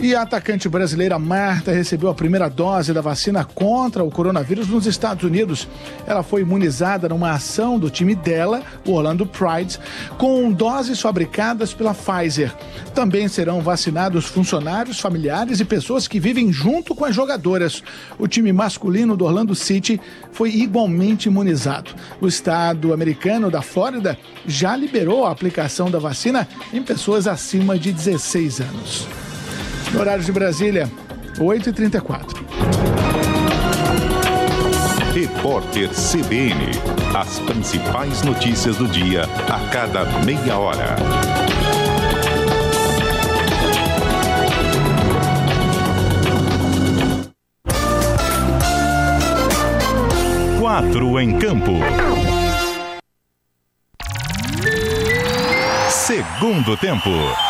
[0.00, 4.86] E a atacante brasileira Marta recebeu a primeira dose da vacina contra o coronavírus nos
[4.86, 5.66] Estados Unidos.
[6.06, 9.76] Ela foi imunizada numa ação do time dela, o Orlando Pride,
[10.16, 12.54] com doses fabricadas pela Pfizer.
[12.94, 17.82] Também serão vacinados funcionários, familiares e pessoas que vivem junto com as jogadoras.
[18.20, 21.90] O time masculino do Orlando City foi igualmente imunizado.
[22.20, 27.90] O estado americano da Flórida já liberou a aplicação da vacina em pessoas acima de
[27.92, 29.27] 16 anos.
[29.92, 30.90] No horário de Brasília,
[31.38, 32.38] 8h34.
[35.14, 36.70] Repórter CBN.
[37.14, 40.96] As principais notícias do dia a cada meia hora.
[50.60, 51.72] Quatro em campo.
[55.90, 57.47] Segundo tempo.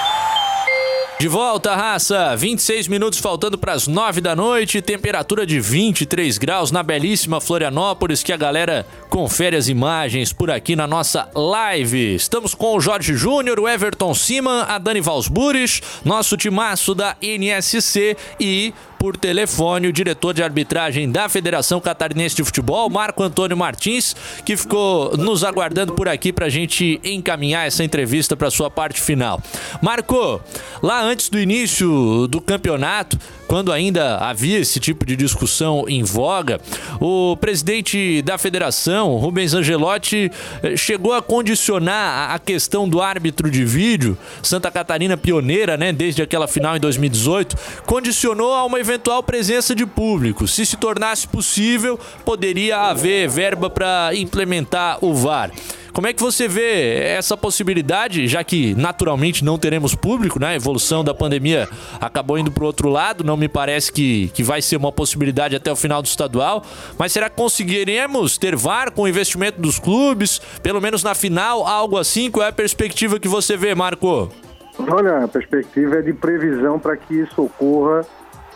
[1.21, 2.37] De volta, raça.
[2.37, 4.81] 26 minutos faltando para as 9 da noite.
[4.81, 10.77] Temperatura de 23 graus na belíssima Florianópolis, que a galera confere as imagens por aqui
[10.77, 12.15] na nossa live.
[12.15, 18.17] Estamos com o Jorge Júnior, o Everton Siman, a Dani Valsburis, nosso timaço da NSC
[18.39, 24.15] e por telefone o diretor de arbitragem da Federação Catarinense de Futebol, Marco Antônio Martins,
[24.45, 29.01] que ficou nos aguardando por aqui para a gente encaminhar essa entrevista para sua parte
[29.01, 29.41] final.
[29.81, 30.41] Marco,
[30.83, 36.61] lá antes do início do campeonato, quando ainda havia esse tipo de discussão em voga,
[37.01, 40.31] o presidente da federação, Rubens Angelotti,
[40.63, 46.21] eh, chegou a condicionar a questão do árbitro de vídeo, Santa Catarina pioneira, né, desde
[46.21, 47.57] aquela final em 2018,
[47.87, 50.47] condicionou a uma eventual presença de público.
[50.47, 55.51] Se se tornasse possível, poderia haver verba para implementar o VAR.
[55.99, 60.51] Como é que você vê essa possibilidade, já que naturalmente não teremos público, né?
[60.51, 61.69] A evolução da pandemia
[62.01, 65.57] acabou indo para o outro lado, não me parece que, que vai ser uma possibilidade
[65.57, 66.63] até o final do estadual.
[66.97, 71.67] Mas será que conseguiremos ter VAR com o investimento dos clubes, pelo menos na final,
[71.67, 72.31] algo assim?
[72.31, 74.31] Qual é a perspectiva que você vê, Marco?
[74.79, 78.07] Olha, a perspectiva é de previsão para que isso ocorra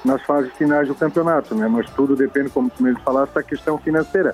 [0.05, 1.67] nas fases finais do campeonato, né?
[1.67, 4.33] Mas tudo depende, como tu mesmo falaste, da questão financeira.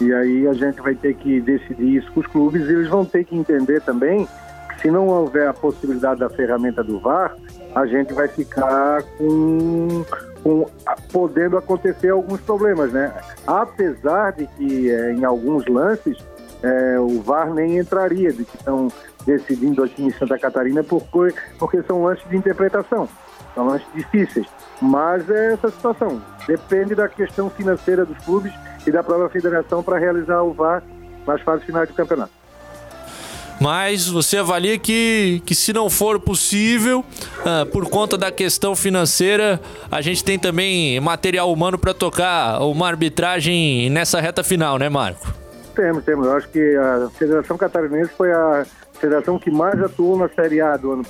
[0.00, 3.04] E aí a gente vai ter que decidir isso com os clubes e eles vão
[3.04, 4.28] ter que entender também
[4.70, 7.34] que se não houver a possibilidade da ferramenta do VAR,
[7.74, 10.04] a gente vai ficar com,
[10.42, 10.66] com
[11.12, 13.12] podendo acontecer alguns problemas, né?
[13.46, 16.16] Apesar de que é, em alguns lances
[16.62, 18.88] é, o VAR nem entraria, de que estão
[19.26, 23.08] decidindo aqui em Santa Catarina porque, porque são lances de interpretação,
[23.54, 24.46] são lances difíceis.
[24.80, 26.22] Mas é essa situação.
[26.46, 28.52] Depende da questão financeira dos clubes
[28.86, 30.82] e da própria federação para realizar o VAR
[31.26, 32.38] nas fases finais do campeonato.
[33.60, 37.00] Mas você avalia que, que se não for possível,
[37.40, 39.60] uh, por conta da questão financeira,
[39.90, 45.26] a gente tem também material humano para tocar uma arbitragem nessa reta final, né, Marco?
[45.74, 46.26] Temos, temos.
[46.26, 48.64] Eu acho que a Federação Catarinense foi a
[49.00, 51.02] federação que mais atuou na Série A do ano,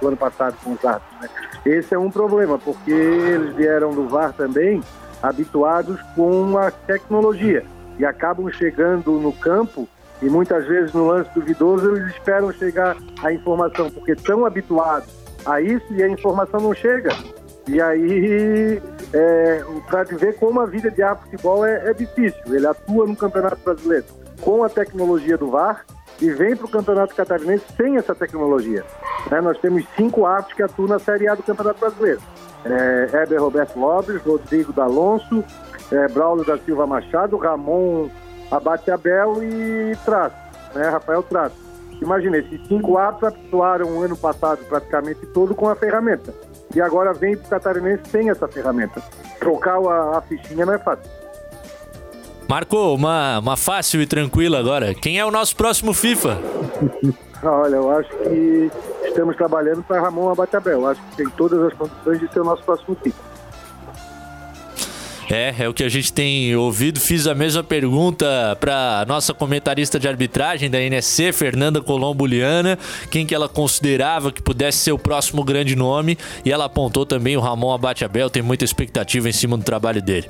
[0.00, 1.20] do ano passado com os árbitros.
[1.20, 1.28] Né?
[1.64, 4.82] Esse é um problema, porque eles vieram do VAR também
[5.26, 7.64] habituados com a tecnologia
[7.98, 9.88] e acabam chegando no campo
[10.22, 15.08] e muitas vezes no lance duvidoso eles esperam chegar a informação porque estão habituados
[15.44, 17.10] a isso e a informação não chega.
[17.68, 18.80] E aí,
[19.12, 22.40] é, para ver como a vida de árbitro futebol é, é difícil.
[22.46, 24.04] Ele atua no Campeonato Brasileiro
[24.40, 25.84] com a tecnologia do VAR
[26.20, 28.84] e vem para o Campeonato Catarinense sem essa tecnologia.
[29.30, 29.40] Né?
[29.40, 32.20] Nós temos cinco árbitros que atuam na Série A do Campeonato Brasileiro.
[32.70, 35.44] É, Heber Roberto Lopes, Rodrigo D'Alonso,
[35.92, 38.08] é, Braulio da Silva Machado, Ramon
[38.50, 40.36] Abate Abel e Traço,
[40.74, 40.88] né?
[40.88, 41.56] Rafael Traço.
[42.00, 46.34] Imagina, esses cinco árbitros atuaram o ano passado praticamente todo com a ferramenta.
[46.74, 49.02] E agora vem para o Catarinense sem essa ferramenta.
[49.38, 51.10] Trocar a, a fichinha não é fácil.
[52.48, 54.94] Marco, uma, uma fácil e tranquila agora.
[54.94, 56.38] Quem é o nosso próximo FIFA?
[57.42, 58.70] Olha, eu acho que
[59.04, 60.86] estamos trabalhando para Ramon Abatabel.
[60.86, 63.18] Acho que tem todas as condições de ser o nosso próximo FIFA.
[65.28, 67.00] É, é o que a gente tem ouvido.
[67.00, 72.78] Fiz a mesma pergunta para nossa comentarista de arbitragem da NSC, Fernanda Colombuliana,
[73.10, 77.36] quem que ela considerava que pudesse ser o próximo grande nome, e ela apontou também
[77.36, 80.28] o Ramon Abate Abel, tem muita expectativa em cima do trabalho dele.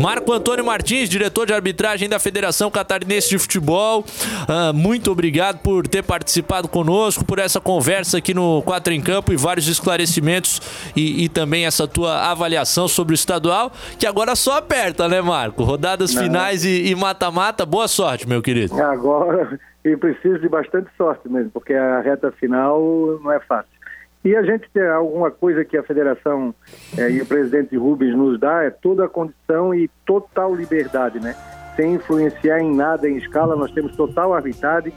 [0.00, 5.86] Marco Antônio Martins, diretor de arbitragem da Federação Catarinense de Futebol, uh, muito obrigado por
[5.86, 10.62] ter participado conosco, por essa conversa aqui no Quatro em Campo e vários esclarecimentos
[10.96, 15.62] e, e também essa tua avaliação sobre o estadual, que agora só aperta, né, Marco?
[15.62, 16.22] Rodadas Não.
[16.22, 17.66] finais e mata-mata.
[17.66, 18.80] Boa sorte, meu querido.
[18.80, 22.80] Agora, eu preciso de bastante sorte mesmo, porque a reta final
[23.22, 23.78] não é fácil.
[24.24, 26.54] E a gente tem alguma coisa que a federação
[26.96, 31.34] é, e o presidente Rubens nos dá é toda a condição e total liberdade, né?
[31.76, 34.92] Sem influenciar em nada em escala, nós temos total arbitragem,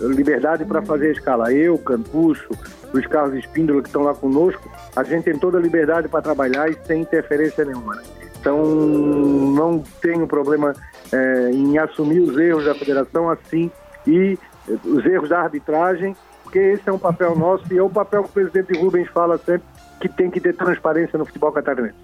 [0.00, 1.52] liberdade para fazer a escala.
[1.52, 2.50] Eu, Cantucho,
[2.92, 6.70] os Carlos Espíndola que estão lá conosco, a gente tem toda a liberdade para trabalhar
[6.70, 7.96] e sem interferência nenhuma.
[7.96, 8.02] Né?
[8.40, 10.74] Então, não tenho problema
[11.12, 13.70] é, em assumir os erros da federação assim
[14.06, 14.38] e
[14.84, 18.30] os erros da arbitragem, porque esse é um papel nosso e é o papel que
[18.30, 19.62] o presidente Rubens fala sempre
[20.00, 21.94] que tem que ter transparência no futebol catarinense.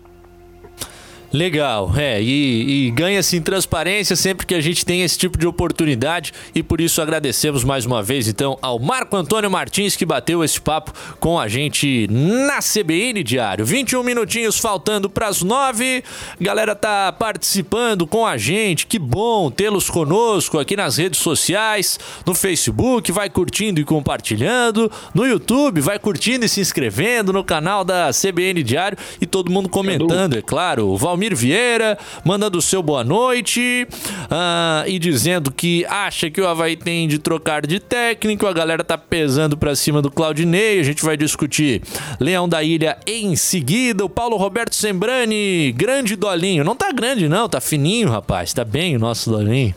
[1.33, 5.47] Legal, é, e, e ganha-se em transparência sempre que a gente tem esse tipo de
[5.47, 10.45] oportunidade e por isso agradecemos mais uma vez então ao Marco Antônio Martins que bateu
[10.45, 13.65] esse papo com a gente na CBN Diário.
[13.65, 16.03] 21 minutinhos faltando para as 9.
[16.41, 22.35] Galera tá participando com a gente, que bom tê-los conosco aqui nas redes sociais, no
[22.35, 28.11] Facebook, vai curtindo e compartilhando, no YouTube, vai curtindo e se inscrevendo no canal da
[28.11, 30.89] CBN Diário e todo mundo comentando, é claro.
[30.89, 33.87] O Valmir Vieira, mandando o seu boa noite
[34.25, 38.47] uh, e dizendo que acha que o Havaí tem de trocar de técnico.
[38.47, 40.81] A galera tá pesando pra cima do Claudinei.
[40.81, 41.83] A gente vai discutir
[42.21, 44.05] Leão da Ilha em seguida.
[44.05, 46.65] O Paulo Roberto Sembrani, grande dolinho.
[46.65, 48.53] Não tá grande, não, tá fininho, rapaz.
[48.53, 49.75] Tá bem o nosso dolinho.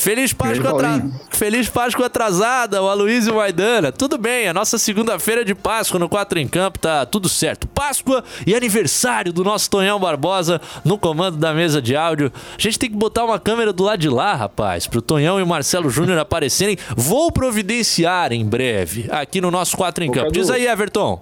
[0.00, 1.10] Feliz Páscoa, atra...
[1.28, 3.92] Feliz Páscoa atrasada, o Aloysio Maidana.
[3.92, 7.68] Tudo bem, a nossa segunda-feira de Páscoa no 4 em Campo tá tudo certo.
[7.68, 12.32] Páscoa e aniversário do nosso Tonhão Barbosa no comando da mesa de áudio.
[12.58, 15.42] A gente tem que botar uma câmera do lado de lá, rapaz, pro Tonhão e
[15.42, 16.78] o Marcelo Júnior aparecerem.
[16.96, 20.32] Vou providenciar em breve aqui no nosso 4 em Campo.
[20.32, 21.20] Diz aí, Everton.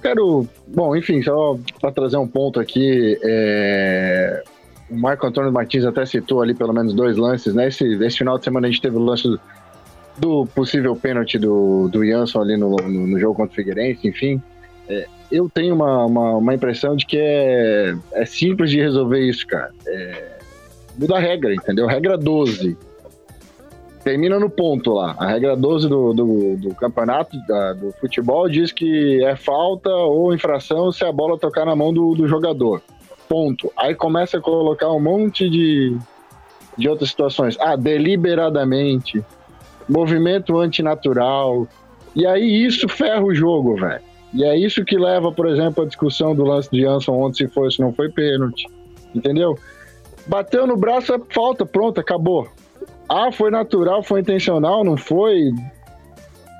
[0.00, 4.42] Quero, bom, enfim, só para trazer um ponto aqui, é
[4.94, 7.68] o Marco Antônio Martins até citou ali pelo menos dois lances, né?
[7.68, 9.40] Esse, esse final de semana a gente teve o lance do,
[10.18, 14.40] do possível pênalti do, do Jansson ali no, no, no jogo contra o Figueirense, enfim.
[14.88, 19.46] É, eu tenho uma, uma, uma, impressão de que é, é simples de resolver isso,
[19.46, 19.72] cara.
[19.86, 20.38] É,
[20.96, 21.86] muda a regra, entendeu?
[21.86, 22.76] Regra 12.
[24.04, 25.16] Termina no ponto lá.
[25.18, 30.34] A regra 12 do, do, do campeonato da, do futebol diz que é falta ou
[30.34, 32.82] infração se a bola tocar na mão do, do jogador.
[33.28, 33.72] Ponto.
[33.76, 35.96] Aí começa a colocar um monte de,
[36.76, 37.56] de outras situações.
[37.60, 39.24] Ah, deliberadamente,
[39.88, 41.66] movimento antinatural.
[42.14, 44.02] E aí isso ferra o jogo, velho.
[44.32, 47.48] E é isso que leva, por exemplo, a discussão do lance de Anson ontem se
[47.48, 48.66] foi, se não foi pênalti.
[49.14, 49.56] Entendeu?
[50.26, 52.48] Bateu no braço, é falta, pronto, acabou.
[53.08, 55.52] Ah, foi natural, foi intencional, não foi.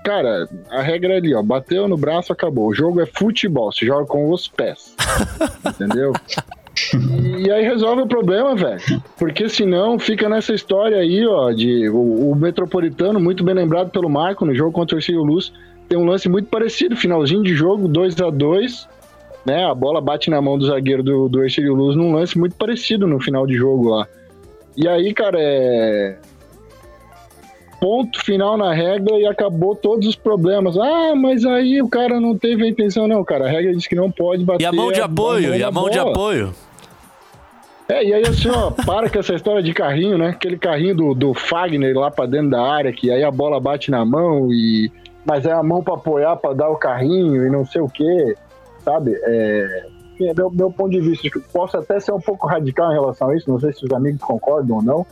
[0.05, 1.42] Cara, a regra é ali, ó.
[1.42, 2.68] Bateu no braço, acabou.
[2.68, 4.94] O jogo é futebol, se joga com os pés.
[5.66, 6.12] entendeu?
[7.38, 8.80] E aí resolve o problema, velho.
[9.18, 14.09] Porque senão fica nessa história aí, ó, de o, o, Metropolitano, muito bem lembrado pelo
[14.09, 15.52] Marco no jogo contra o Ercílio Luz,
[15.88, 18.88] tem um lance muito parecido, finalzinho de jogo, 2 a 2
[19.44, 19.64] né?
[19.66, 23.07] A bola bate na mão do zagueiro do, do Ercílio Luz num lance muito parecido
[23.07, 24.09] no final de jogo lá.
[24.76, 26.16] E aí, cara, é
[27.81, 30.77] ponto final na regra e acabou todos os problemas.
[30.79, 33.47] Ah, mas aí o cara não teve a intenção, não, cara.
[33.47, 34.62] A regra diz que não pode bater.
[34.62, 35.93] E a mão de apoio, e a mão bola.
[35.93, 36.55] de apoio.
[37.89, 40.29] É, e aí assim, ó, para com essa história de carrinho, né?
[40.29, 43.91] Aquele carrinho do, do Fagner lá pra dentro da área, que aí a bola bate
[43.91, 44.91] na mão e.
[45.25, 48.37] Mas é a mão para apoiar, para dar o carrinho e não sei o quê,
[48.85, 49.12] sabe?
[49.22, 51.29] É, enfim, é meu, meu ponto de vista.
[51.53, 54.20] Posso até ser um pouco radical em relação a isso, não sei se os amigos
[54.20, 55.07] concordam ou não,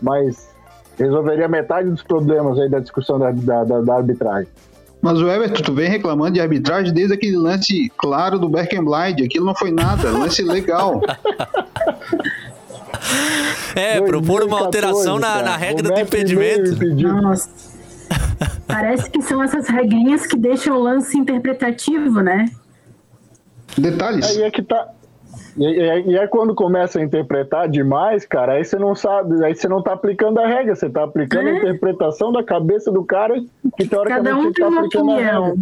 [0.00, 0.51] mas
[0.98, 4.48] Resolveria metade dos problemas aí da discussão da, da, da, da arbitragem.
[5.00, 9.20] Mas o Everton, tu vem reclamando de arbitragem desde aquele lance claro do Berkenblind.
[9.24, 11.00] Aquilo não foi nada, lance legal.
[13.74, 16.76] É, propor uma alteração na, na regra do impedimento.
[16.94, 17.48] Nossa.
[18.66, 22.46] Parece que são essas regrinhas que deixam o lance interpretativo, né?
[23.76, 24.26] Detalhes.
[24.26, 24.88] Aí é que tá.
[25.56, 29.54] E, e, e é quando começa a interpretar demais, cara, aí você não sabe, aí
[29.54, 31.58] você não tá aplicando a regra, você tá aplicando a É.
[31.58, 33.34] interpretação da cabeça do cara
[33.76, 35.58] que teoricamente Cada um ele tem tá uma a opinião.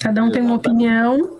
[0.00, 1.36] Cada um tem uma opinião.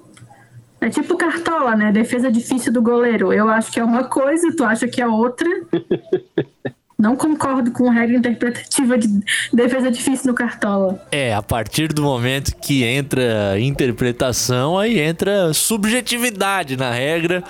[0.81, 1.91] É tipo cartola, né?
[1.91, 3.33] Defesa difícil do goleiro.
[3.33, 5.49] Eu acho que é uma coisa, tu acha que é outra.
[6.99, 9.07] Não concordo com regra interpretativa de
[9.53, 10.99] defesa difícil no cartola.
[11.13, 17.45] É, a partir do momento que entra interpretação, aí entra subjetividade na regra.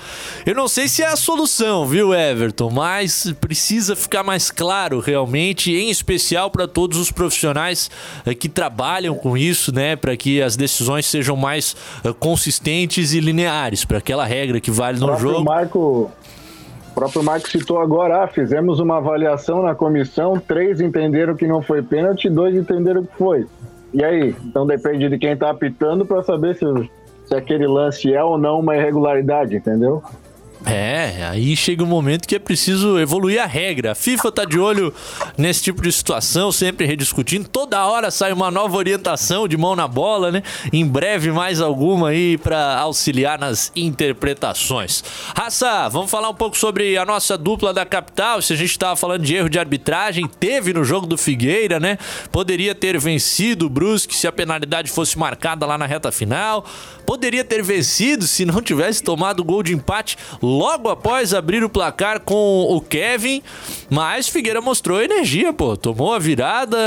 [0.45, 2.71] Eu não sei se é a solução, viu, Everton?
[2.71, 7.89] Mas precisa ficar mais claro realmente, em especial para todos os profissionais
[8.27, 9.95] eh, que trabalham com isso, né?
[9.95, 14.99] Para que as decisões sejam mais eh, consistentes e lineares, para aquela regra que vale
[14.99, 15.45] no jogo.
[15.45, 16.11] Marco, o
[16.97, 21.83] próprio Marco citou agora, ah, fizemos uma avaliação na comissão, três entenderam que não foi
[21.83, 23.47] pênalti, dois entenderam que foi.
[23.93, 24.35] E aí?
[24.43, 26.65] Então depende de quem tá apitando para saber se,
[27.27, 30.03] se aquele lance é ou não uma irregularidade, entendeu?
[30.65, 33.93] É, aí chega um momento que é preciso evoluir a regra.
[33.93, 34.93] A FIFA tá de olho
[35.37, 37.49] nesse tipo de situação, sempre rediscutindo.
[37.49, 40.43] Toda hora sai uma nova orientação de mão na bola, né?
[40.73, 45.05] Em breve mais alguma aí para auxiliar nas interpretações.
[45.37, 48.41] Raça, vamos falar um pouco sobre a nossa dupla da capital.
[48.41, 51.99] Se a gente tava falando de erro de arbitragem, teve no jogo do Figueira, né?
[52.33, 56.65] Poderia ter vencido o Brusque se a penalidade fosse marcada lá na reta final.
[57.05, 60.17] Poderia ter vencido se não tivesse tomado o gol de empate
[60.47, 63.43] logo após abrir o placar com o Kevin.
[63.91, 65.77] Mas Figueira mostrou energia, pô.
[65.77, 66.79] Tomou a virada,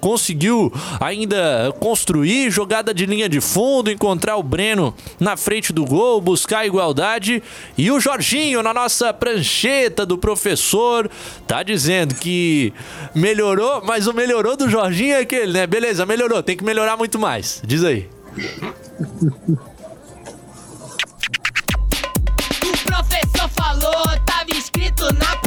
[0.00, 6.20] conseguiu ainda construir jogada de linha de fundo, encontrar o Breno na frente do gol,
[6.20, 7.42] buscar a igualdade.
[7.78, 11.08] E o Jorginho na nossa prancheta do professor
[11.46, 12.72] tá dizendo que
[13.14, 15.66] melhorou, mas o melhorou do Jorginho é aquele, né?
[15.66, 17.62] Beleza, melhorou, tem que melhorar muito mais.
[17.64, 18.08] Diz aí.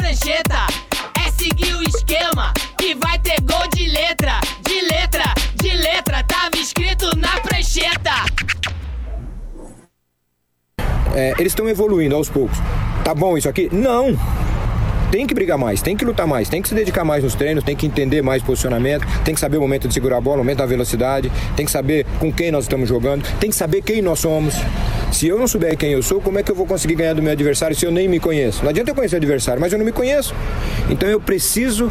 [0.00, 0.66] prancheta.
[1.24, 5.24] É seguir o esquema que vai ter gol de letra, de letra,
[5.56, 6.24] de letra.
[6.24, 8.10] Tava escrito na prancheta.
[11.14, 12.56] É, eles estão evoluindo aos poucos.
[13.04, 13.68] Tá bom isso aqui?
[13.70, 14.16] Não!
[15.10, 17.64] Tem que brigar mais, tem que lutar mais, tem que se dedicar mais nos treinos,
[17.64, 20.38] tem que entender mais posicionamento, tem que saber o momento de segurar a bola, o
[20.38, 24.00] momento da velocidade, tem que saber com quem nós estamos jogando, tem que saber quem
[24.00, 24.54] nós somos.
[25.10, 27.22] Se eu não souber quem eu sou, como é que eu vou conseguir ganhar do
[27.22, 28.62] meu adversário se eu nem me conheço?
[28.62, 30.32] Não adianta eu conhecer o adversário, mas eu não me conheço.
[30.88, 31.90] Então eu preciso.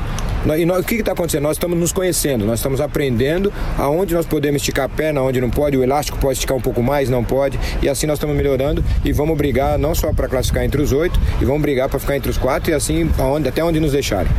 [0.58, 1.44] E nós, o que está acontecendo?
[1.44, 5.50] Nós estamos nos conhecendo, nós estamos aprendendo aonde nós podemos esticar a perna, aonde não
[5.50, 8.84] pode, o elástico pode esticar um pouco mais, não pode, e assim nós estamos melhorando
[9.04, 12.16] e vamos brigar não só para classificar entre os oito, e vamos brigar para ficar
[12.16, 14.32] entre os quatro e assim aonde, até onde nos deixarem.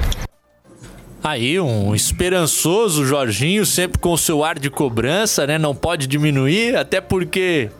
[1.23, 5.59] Aí, um esperançoso Jorginho, sempre com seu ar de cobrança, né?
[5.59, 7.69] Não pode diminuir, até porque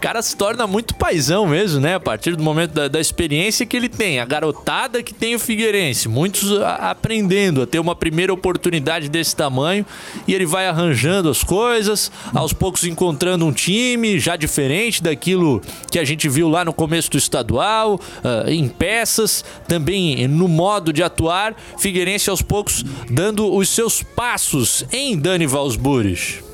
[0.00, 1.94] cara se torna muito paizão mesmo, né?
[1.94, 4.18] A partir do momento da, da experiência que ele tem.
[4.18, 6.08] A garotada que tem o Figueirense.
[6.08, 9.84] Muitos a- aprendendo a ter uma primeira oportunidade desse tamanho.
[10.26, 15.98] E ele vai arranjando as coisas, aos poucos encontrando um time já diferente daquilo que
[15.98, 21.02] a gente viu lá no começo do estadual, ah, em peças, também no modo de
[21.02, 21.54] atuar.
[21.78, 26.49] Figueirense aos poucos dando os seus passos em Dani Valsburis.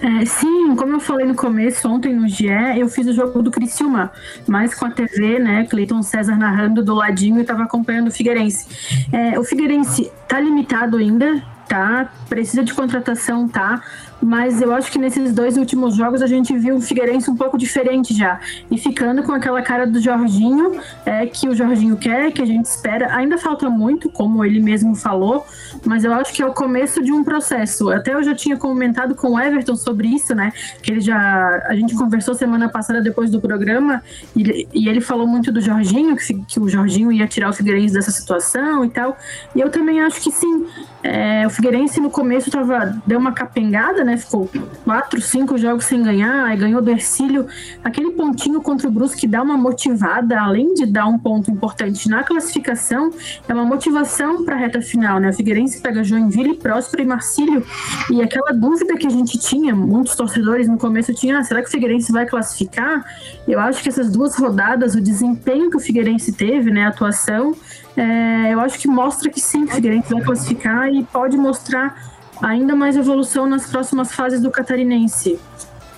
[0.00, 3.50] É, sim, como eu falei no começo, ontem no GE, eu fiz o jogo do
[3.50, 4.12] Criciúma,
[4.46, 8.66] mas com a TV, né, Cleiton César narrando do ladinho e tava acompanhando o Figueirense.
[9.12, 12.10] É, o Figueirense tá limitado ainda, tá?
[12.28, 13.82] Precisa de contratação, tá?
[14.20, 17.56] Mas eu acho que nesses dois últimos jogos a gente viu o Figueirense um pouco
[17.56, 18.40] diferente já.
[18.70, 22.66] E ficando com aquela cara do Jorginho, é, que o Jorginho quer, que a gente
[22.66, 23.14] espera.
[23.14, 25.46] Ainda falta muito, como ele mesmo falou,
[25.84, 27.90] mas eu acho que é o começo de um processo.
[27.90, 30.52] Até eu já tinha comentado com o Everton sobre isso, né?
[30.82, 31.62] Que ele já.
[31.66, 34.02] A gente conversou semana passada depois do programa,
[34.34, 37.94] e, e ele falou muito do Jorginho, que, que o Jorginho ia tirar o Figueirense
[37.94, 39.16] dessa situação e tal.
[39.54, 40.66] E eu também acho que sim.
[41.02, 44.16] É, o Figueirense no começo tava, deu uma capengada, né?
[44.16, 44.50] Ficou
[44.84, 47.46] quatro, cinco jogos sem ganhar, aí ganhou do Ercílio.
[47.84, 52.24] Aquele pontinho contra o Brusque dá uma motivada, além de dar um ponto importante na
[52.24, 53.10] classificação,
[53.46, 55.28] é uma motivação para a reta final, né?
[55.30, 57.64] O Figueirense pega Joinville, Próspero e Marcílio.
[58.10, 61.68] E aquela dúvida que a gente tinha, muitos torcedores no começo tinham, ah, será que
[61.68, 63.04] o Figueirense vai classificar?
[63.46, 67.54] Eu acho que essas duas rodadas, o desempenho que o Figueirense teve, né, a atuação,
[67.96, 72.74] é, eu acho que mostra que sim, o Figueirense vai classificar e pode mostrar ainda
[72.74, 75.38] mais evolução nas próximas fases do catarinense.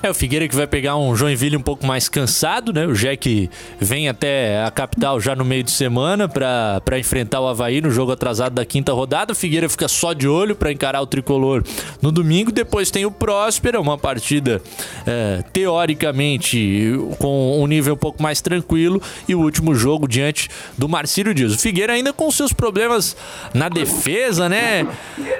[0.02, 2.86] É, o Figueira que vai pegar um Joinville um pouco mais cansado, né?
[2.86, 7.82] O Jack vem até a capital já no meio de semana para enfrentar o Havaí
[7.82, 9.32] no jogo atrasado da quinta rodada.
[9.32, 11.62] O Figueira fica só de olho para encarar o tricolor
[12.00, 12.50] no domingo.
[12.50, 14.62] Depois tem o Próspera, uma partida
[15.06, 19.02] é, teoricamente com um nível um pouco mais tranquilo.
[19.28, 20.48] E o último jogo diante
[20.78, 21.52] do Marcílio Dias.
[21.52, 23.14] O Figueira ainda com seus problemas
[23.52, 24.86] na defesa, né?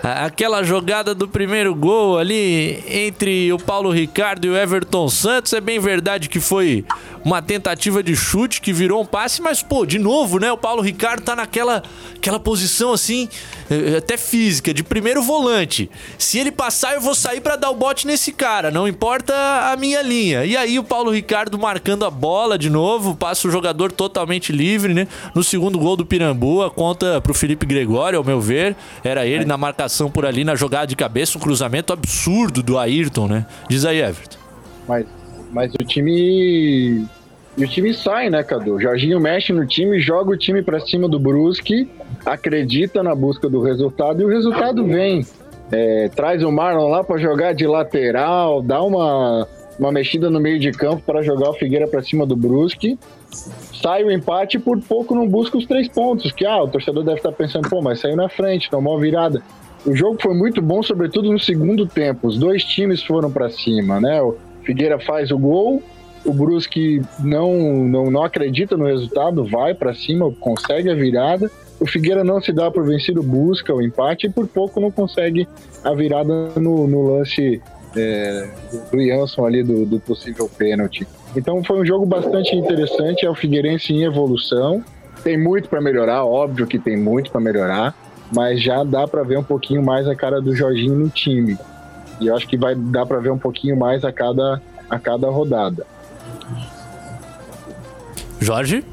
[0.03, 5.53] Aquela jogada do primeiro gol ali entre o Paulo Ricardo e o Everton Santos.
[5.53, 6.84] É bem verdade que foi
[7.24, 10.51] uma tentativa de chute que virou um passe, mas, pô, de novo, né?
[10.51, 11.82] O Paulo Ricardo tá naquela
[12.16, 13.28] aquela posição assim,
[13.70, 15.90] eh, até física, de primeiro volante.
[16.18, 19.34] Se ele passar, eu vou sair para dar o bote nesse cara, não importa
[19.72, 20.44] a minha linha.
[20.44, 24.92] E aí o Paulo Ricardo marcando a bola de novo, passa o jogador totalmente livre,
[24.92, 25.09] né?
[25.34, 29.44] No segundo gol do Pirambu, a conta pro Felipe Gregório, ao meu ver, era ele
[29.44, 33.46] na marcação por ali, na jogada de cabeça, um cruzamento absurdo do Ayrton, né?
[33.68, 34.39] Diz aí, Everton.
[34.91, 35.07] Mas,
[35.53, 37.07] mas o time.
[37.57, 38.74] E o time sai, né, Cadu?
[38.74, 41.88] O Jorginho mexe no time, joga o time para cima do Brusque,
[42.26, 45.24] acredita na busca do resultado e o resultado vem.
[45.70, 49.47] É, traz o Marlon lá para jogar de lateral, dá uma,
[49.78, 52.99] uma mexida no meio de campo para jogar o Figueira para cima do Brusque.
[53.80, 56.32] Sai o empate e por pouco não busca os três pontos.
[56.32, 59.41] Que ah, o torcedor deve estar pensando, pô, mas saiu na frente, tomou uma virada.
[59.86, 62.26] O jogo foi muito bom, sobretudo no segundo tempo.
[62.26, 64.20] Os dois times foram para cima, né?
[64.71, 65.83] Figueira faz o gol,
[66.25, 67.53] o Brusque não,
[67.85, 71.51] não, não acredita no resultado, vai para cima, consegue a virada.
[71.81, 75.49] O Figueira não se dá por vencido, busca o empate e por pouco não consegue
[75.83, 77.61] a virada no, no lance
[77.97, 78.49] é,
[78.93, 81.05] do Jansson ali do, do possível pênalti.
[81.35, 84.85] Então foi um jogo bastante interessante, é o Figueirense em evolução.
[85.25, 87.93] Tem muito para melhorar, óbvio que tem muito para melhorar,
[88.33, 91.59] mas já dá para ver um pouquinho mais a cara do Jorginho no time.
[92.21, 95.29] E eu acho que vai dar para ver um pouquinho mais a cada, a cada
[95.29, 95.87] rodada.
[98.41, 98.85] Jorge?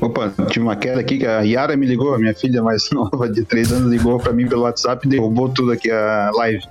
[0.00, 3.28] Opa, tive uma queda aqui que a Yara me ligou, a minha filha mais nova
[3.28, 6.62] de 3 anos ligou para mim pelo WhatsApp e derrubou tudo aqui a live.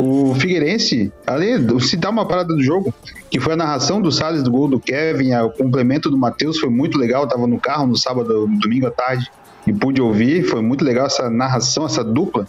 [0.00, 2.94] O Figueirense, além de se dar uma parada do jogo,
[3.28, 6.70] que foi a narração do Salles do gol do Kevin, o complemento do Matheus foi
[6.70, 9.28] muito legal, eu tava no carro no sábado, domingo à tarde
[9.66, 12.46] e pude ouvir, foi muito legal essa narração, essa dupla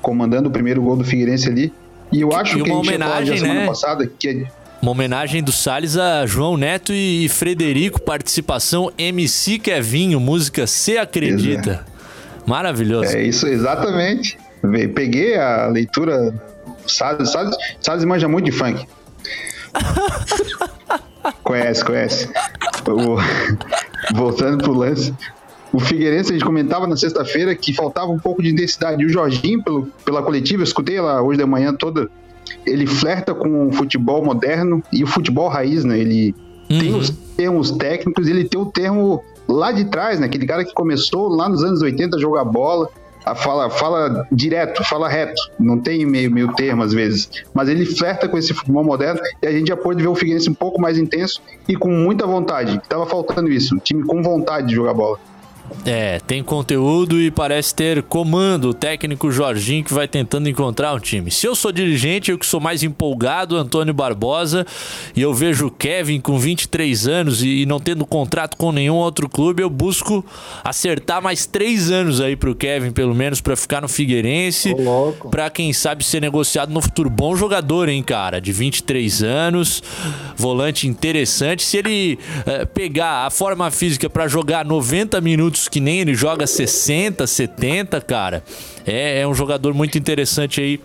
[0.00, 1.72] comandando o primeiro gol do Figueirense ali.
[2.12, 3.66] E eu acho E que a uma gente falar já homenagem, semana né?
[3.66, 4.44] passada que é
[4.82, 11.86] Uma homenagem do Salles a João Neto e Frederico, participação MC Kevinho, música Se Acredita.
[12.46, 13.16] Maravilhoso.
[13.16, 14.38] É isso, exatamente.
[14.94, 16.34] Peguei a leitura.
[16.86, 18.86] Salles, Salles, Salles manja muito de funk.
[21.44, 22.28] conhece, conhece.
[24.14, 25.14] Voltando pro lance.
[25.72, 29.02] O Figueirense, a gente comentava na sexta-feira que faltava um pouco de intensidade.
[29.02, 32.10] E o Jorginho, pelo, pela coletiva, eu escutei ela hoje da manhã toda.
[32.66, 35.98] Ele flerta com o futebol moderno e o futebol raiz, né?
[35.98, 36.34] Ele
[36.68, 40.26] tem os termos técnicos, ele tem o termo lá de trás, né?
[40.26, 42.88] Aquele cara que começou lá nos anos 80 a jogar bola,
[43.24, 47.28] a fala, fala direto, fala reto, não tem meio, meio termo às vezes.
[47.52, 50.50] Mas ele flerta com esse futebol moderno e a gente já pôde ver o Figueirense
[50.50, 52.80] um pouco mais intenso e com muita vontade.
[52.88, 55.18] Tava faltando isso, um time com vontade de jogar bola.
[55.84, 60.98] É, tem conteúdo e parece ter comando o técnico Jorginho que vai tentando encontrar um
[60.98, 61.30] time.
[61.30, 64.66] Se eu sou dirigente, eu que sou mais empolgado, Antônio Barbosa,
[65.14, 69.28] e eu vejo o Kevin com 23 anos e não tendo contrato com nenhum outro
[69.28, 70.24] clube, eu busco
[70.62, 74.74] acertar mais três anos aí pro Kevin, pelo menos, pra ficar no Figueirense,
[75.30, 77.08] pra quem sabe ser negociado no futuro.
[77.08, 79.82] Bom jogador, hein, cara, de 23 anos,
[80.36, 81.62] volante interessante.
[81.62, 86.46] Se ele eh, pegar a forma física pra jogar 90 minutos que nem ele joga
[86.46, 88.42] 60, 70, cara,
[88.86, 90.80] é, é um jogador muito interessante aí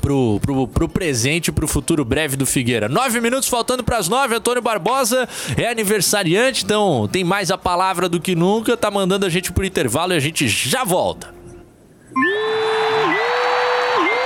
[0.00, 2.88] pro, pro, pro presente e pro futuro breve do Figueira.
[2.88, 8.20] Nove minutos faltando pras nove, Antônio Barbosa é aniversariante, então tem mais a palavra do
[8.20, 11.32] que nunca, tá mandando a gente pro intervalo e a gente já volta.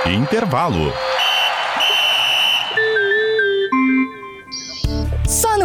[0.05, 0.93] Intervalo.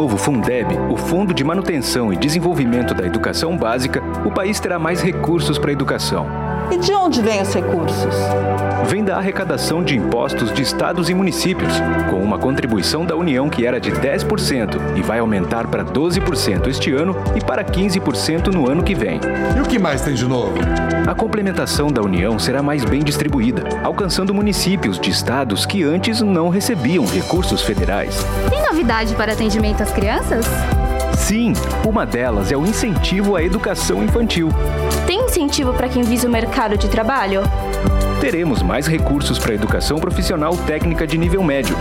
[0.00, 5.02] Novo Fundeb, o Fundo de Manutenção e Desenvolvimento da Educação Básica, o país terá mais
[5.02, 6.49] recursos para a educação.
[6.70, 8.14] E de onde vêm os recursos?
[8.86, 11.72] Vem da arrecadação de impostos de estados e municípios,
[12.08, 16.92] com uma contribuição da União que era de 10% e vai aumentar para 12% este
[16.92, 19.20] ano e para 15% no ano que vem.
[19.56, 20.54] E o que mais tem de novo?
[21.08, 26.48] A complementação da União será mais bem distribuída, alcançando municípios de estados que antes não
[26.48, 28.24] recebiam recursos federais.
[28.48, 30.46] Tem novidade para atendimento às crianças?
[31.16, 31.52] Sim,
[31.86, 34.48] uma delas é o incentivo à educação infantil.
[35.06, 37.42] Tem incentivo para quem visa o mercado de trabalho?
[38.20, 41.76] Teremos mais recursos para a educação profissional técnica de nível médio.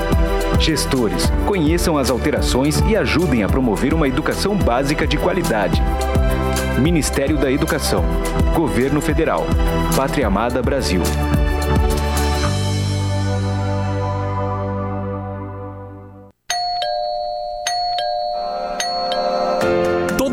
[0.59, 5.81] Gestores, conheçam as alterações e ajudem a promover uma educação básica de qualidade.
[6.79, 8.03] Ministério da Educação.
[8.55, 9.45] Governo Federal.
[9.95, 11.01] Pátria Amada Brasil.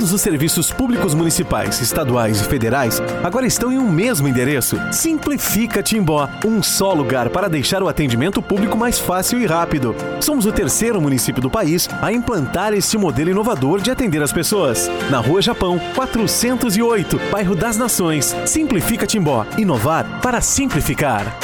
[0.06, 4.78] Todos os serviços públicos municipais, estaduais e federais agora estão em um mesmo endereço.
[4.92, 9.96] Simplifica Timbó, um só lugar para deixar o atendimento público mais fácil e rápido.
[10.20, 14.88] Somos o terceiro município do país a implantar este modelo inovador de atender as pessoas.
[15.10, 18.32] Na Rua Japão, 408, bairro das Nações.
[18.46, 21.36] Simplifica Timbó, inovar para simplificar.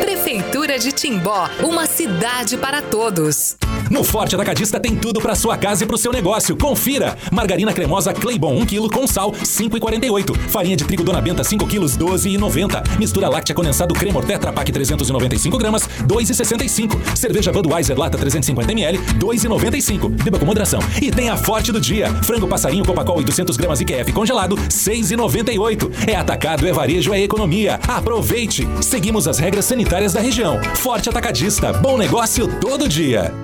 [0.00, 3.58] Prefeitura de Timbó, uma cidade para todos.
[3.90, 6.56] No Forte Atacadista tem tudo para sua casa e para o seu negócio.
[6.56, 7.16] Confira!
[7.30, 10.36] Margarina cremosa Claybon 1 kg com sal 5,48.
[10.48, 12.98] Farinha de trigo Dona Benta 5 kg 12,90.
[12.98, 17.16] Mistura láctea condensado Cremor Tetra Pak 395 gramas 2,65.
[17.16, 20.08] Cerveja Budweiser lata 350 ml 2,95.
[20.22, 20.80] Beba com moderação.
[21.00, 22.10] E tem a Forte do dia.
[22.22, 26.08] Frango passarinho Copacol 800 gramas IQF congelado 6,98.
[26.08, 27.78] É atacado, é varejo, é economia.
[27.86, 28.66] Aproveite!
[28.80, 30.60] Seguimos as regras sanitárias da região.
[30.76, 31.72] Forte Atacadista.
[31.72, 33.43] Bom negócio todo dia.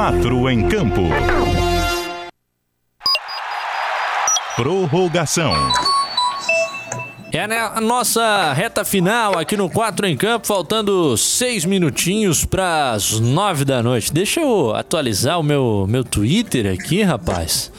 [0.00, 1.02] Quatro em campo.
[4.56, 5.52] Prorrogação.
[7.30, 12.92] É né, a nossa reta final aqui no 4 em Campo, faltando seis minutinhos para
[12.92, 14.10] as nove da noite.
[14.10, 17.70] Deixa eu atualizar o meu, meu Twitter aqui, rapaz.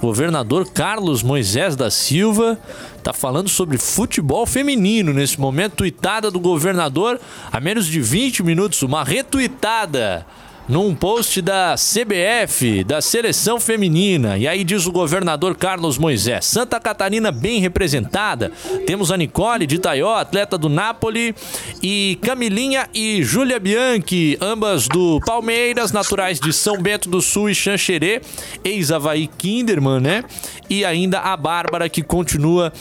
[0.00, 2.58] Governador Carlos Moisés da Silva
[3.00, 5.76] tá falando sobre futebol feminino nesse momento.
[5.76, 7.20] Tweetada do governador
[7.52, 10.26] há menos de 20 minutos, uma retuitada
[10.70, 14.38] num post da CBF, da seleção feminina.
[14.38, 18.52] E aí diz o governador Carlos Moisés: Santa Catarina bem representada.
[18.86, 21.34] Temos a Nicole de Itaió, atleta do Napoli,
[21.82, 27.54] e Camilinha e Júlia Bianchi, ambas do Palmeiras, naturais de São Bento do Sul e
[27.54, 28.22] Xanxerê,
[28.62, 30.24] ex-Havaí Kinderman, né?
[30.68, 32.72] E ainda a Bárbara que continua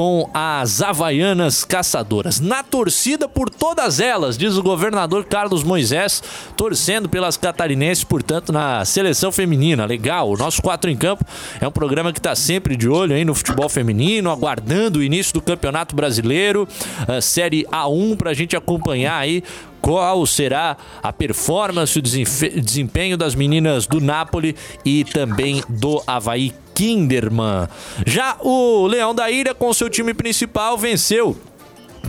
[0.00, 2.40] com as Havaianas Caçadoras.
[2.40, 6.22] Na torcida por todas elas, diz o governador Carlos Moisés,
[6.56, 9.84] torcendo pelas catarinenses, portanto, na seleção feminina.
[9.84, 11.22] Legal, o nosso 4 em Campo
[11.60, 15.34] é um programa que está sempre de olho aí no futebol feminino, aguardando o início
[15.34, 16.66] do Campeonato Brasileiro,
[17.06, 19.44] a Série A1, para a gente acompanhar aí
[19.80, 24.54] qual será a performance, o desempenho das meninas do Napoli
[24.84, 27.68] e também do Havaí Kinderman.
[28.06, 31.36] Já o Leão da Ilha, com seu time principal, venceu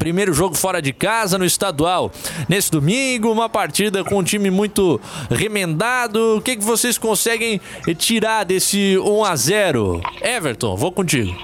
[0.02, 2.12] Primeiro jogo fora de casa no estadual.
[2.50, 5.00] Nesse domingo, uma partida com um time muito
[5.30, 6.38] remendado.
[6.38, 7.62] O que, que vocês conseguem
[7.98, 11.36] tirar desse 1 a 0 Everton, vou contigo.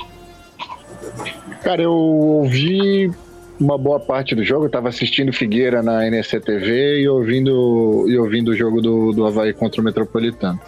[1.61, 3.11] Cara, eu ouvi
[3.60, 4.66] uma boa parte do jogo.
[4.66, 9.26] Eu tava assistindo Figueira na NSC TV e ouvindo, e ouvindo o jogo do, do
[9.26, 10.60] Havaí contra o Metropolitano.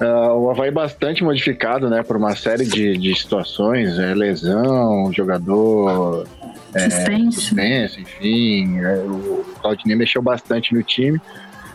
[0.00, 6.26] Uh, o Havaí bastante modificado, né, por uma série de, de situações, é, lesão, jogador,
[6.74, 11.20] assistência, é, enfim, é, o Claudinei mexeu bastante no time.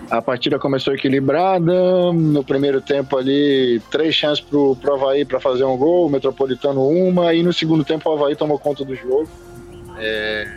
[0.10, 5.64] A partida começou equilibrada, no primeiro tempo ali, três chances pro, pro Havaí para fazer
[5.64, 9.30] um gol, o Metropolitano uma, e no segundo tempo o Havaí tomou conta do jogo.
[10.00, 10.48] É,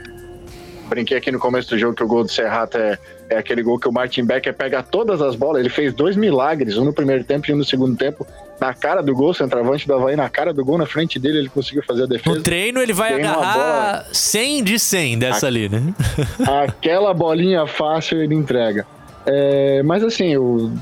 [0.89, 2.99] brinquei aqui no começo do jogo que o gol do Serrato é,
[3.31, 5.61] é aquele gol que o Martin Becker pega todas as bolas.
[5.61, 8.27] Ele fez dois milagres, um no primeiro tempo e um no segundo tempo,
[8.61, 11.49] na cara do gol, centroavante do Havaí, na cara do gol, na frente dele, ele
[11.49, 12.37] conseguiu fazer a defesa.
[12.37, 15.95] No treino ele vai uma agarrar bola- 100 de 100 dessa ali, né?
[16.67, 18.87] Aquela bolinha fácil ele entrega.
[19.27, 20.73] É, mas assim, o,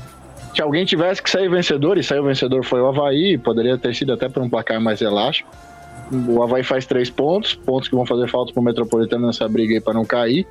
[0.55, 4.13] se alguém tivesse que sair vencedor, e saiu vencedor foi o Havaí, poderia ter sido
[4.13, 5.49] até por um placar mais elástico.
[6.11, 9.81] O Havaí faz três pontos, pontos que vão fazer falta pro Metropolitano nessa briga aí
[9.81, 10.45] para não cair.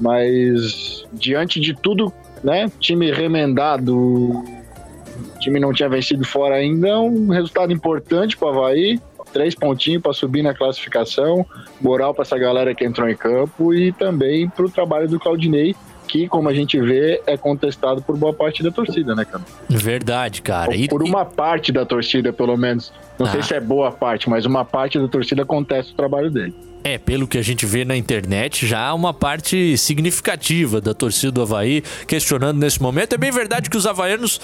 [0.00, 2.70] Mas diante de tudo, né?
[2.78, 9.00] Time remendado, o time não tinha vencido fora ainda, é um resultado importante pro Havaí.
[9.32, 11.46] Três pontinhos para subir na classificação,
[11.80, 15.76] moral para essa galera que entrou em campo e também para o trabalho do Claudinei,
[16.10, 19.44] que, como a gente vê, é contestado por boa parte da torcida, né, cara?
[19.68, 20.74] Verdade, cara.
[20.74, 22.92] E, Por uma parte da torcida, pelo menos.
[23.18, 23.42] Não sei Ah.
[23.42, 26.54] se é boa parte, mas uma parte da torcida contesta o trabalho dele.
[26.82, 31.30] É, pelo que a gente vê na internet, já há uma parte significativa da torcida
[31.30, 33.14] do Havaí questionando nesse momento.
[33.14, 34.40] É bem verdade que os havaianos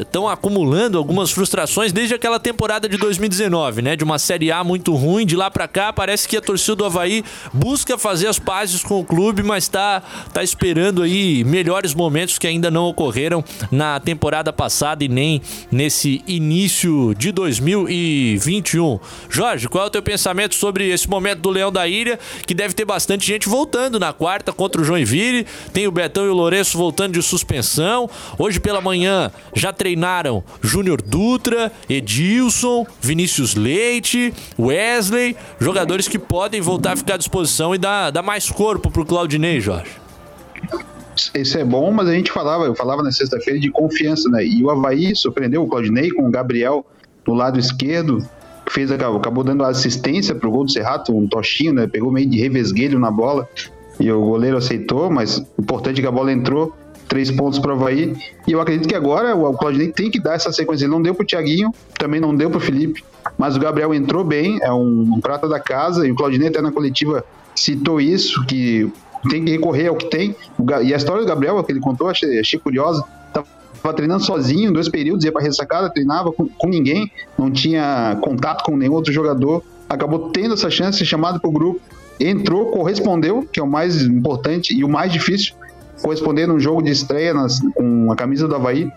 [0.00, 3.94] estão acumulando algumas frustrações desde aquela temporada de 2019, né?
[3.94, 6.84] De uma Série A muito ruim, de lá pra cá, parece que a torcida do
[6.84, 10.02] Havaí busca fazer as pazes com o clube, mas tá,
[10.32, 16.22] tá esperando aí melhores momentos que ainda não ocorreram na temporada passada e nem nesse
[16.26, 18.98] início de 2021.
[19.28, 22.74] Jorge, qual é o teu pensamento sobre esse momento do Leão da Ilha, que deve
[22.74, 26.76] ter bastante gente voltando na quarta contra o Joinville, tem o Betão e o Lourenço
[26.76, 36.08] voltando de suspensão, hoje pela manhã já treinaram Júnior Dutra, Edilson, Vinícius Leite, Wesley, jogadores
[36.08, 39.90] que podem voltar a ficar à disposição e dar, dar mais corpo pro Claudinei, Jorge.
[41.34, 44.44] Isso é bom, mas a gente falava, eu falava na sexta-feira de confiança, né?
[44.44, 46.86] E o Havaí surpreendeu o Claudinei com o Gabriel
[47.24, 48.26] do lado esquerdo,
[48.70, 51.86] fez, acabou dando assistência pro gol do Serrato, um tochinho, né?
[51.86, 53.48] Pegou meio de revesguelho na bola
[53.98, 56.74] e o goleiro aceitou, mas o importante é que a bola entrou,
[57.08, 58.14] três pontos pro Havaí.
[58.46, 60.84] E eu acredito que agora o Claudinei tem que dar essa sequência.
[60.84, 63.04] Ele não deu pro Thiaguinho, também não deu pro Felipe,
[63.36, 66.62] mas o Gabriel entrou bem, é um, um prata da casa, e o Claudinei até
[66.62, 68.90] na coletiva citou isso, que
[69.28, 70.34] tem que recorrer ao que tem.
[70.56, 73.04] O E a história do Gabriel, que ele contou, achei, achei curiosa.
[73.82, 78.62] Tava treinando sozinho, dois períodos, ia pra ressacada, treinava com, com ninguém, não tinha contato
[78.64, 79.62] com nenhum outro jogador.
[79.88, 81.80] Acabou tendo essa chance, chamado pro grupo,
[82.18, 85.54] entrou, correspondeu, que é o mais importante e o mais difícil,
[86.02, 88.90] corresponder num jogo de estreia nas- com a camisa do Havaí.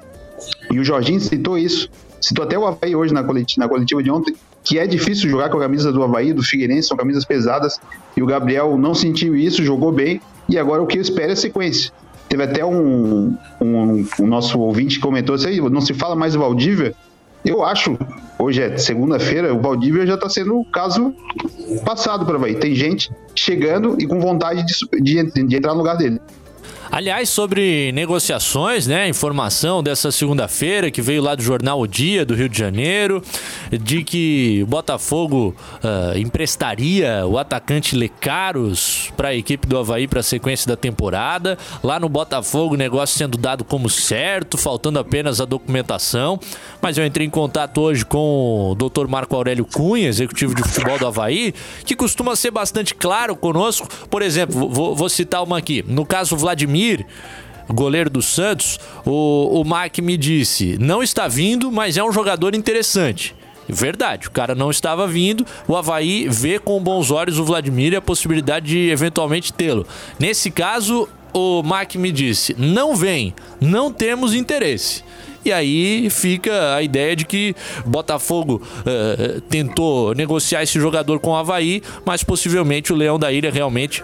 [0.71, 4.11] E o Jorginho citou isso, citou até o Havaí hoje na coletiva, na coletiva de
[4.11, 7.79] ontem, que é difícil jogar com a camisa do Havaí, do Figueirense, são camisas pesadas,
[8.15, 11.35] e o Gabriel não sentiu isso, jogou bem, e agora o que eu espero é
[11.35, 11.91] sequência.
[12.33, 16.95] Teve até um, um, um nosso ouvinte comentou aí, não se fala mais do Valdívia,
[17.45, 17.95] eu acho,
[18.39, 21.13] hoje é segunda-feira, o Valdívia já está sendo o caso
[21.85, 22.55] passado para Havaí.
[22.55, 26.19] Tem gente chegando e com vontade de, de, de entrar no lugar dele.
[26.95, 29.09] Aliás, sobre negociações, né?
[29.09, 33.19] Informação dessa segunda-feira que veio lá do jornal O Dia do Rio de Janeiro,
[33.71, 40.19] de que o Botafogo ah, emprestaria o atacante Lecaros para a equipe do Havaí para
[40.19, 41.57] a sequência da temporada.
[41.83, 46.39] Lá no Botafogo, o negócio sendo dado como certo, faltando apenas a documentação.
[46.79, 49.07] Mas eu entrei em contato hoje com o Dr.
[49.07, 53.87] Marco Aurélio Cunha, executivo de futebol do Havaí, que costuma ser bastante claro conosco.
[54.11, 55.83] Por exemplo, vou, vou citar uma aqui.
[55.87, 56.82] No caso, Vladimir,
[57.69, 62.55] goleiro do Santos, o, o Mark me disse: não está vindo, mas é um jogador
[62.55, 63.35] interessante.
[63.67, 65.45] Verdade, o cara não estava vindo.
[65.67, 69.87] O Havaí vê com bons olhos o Vladimir e a possibilidade de eventualmente tê-lo.
[70.19, 75.03] Nesse caso, o Mark me disse: não vem, não temos interesse.
[75.45, 77.53] E aí fica a ideia de que
[77.85, 83.51] Botafogo eh, tentou negociar esse jogador com o Havaí, mas possivelmente o Leão da Ilha
[83.51, 84.01] realmente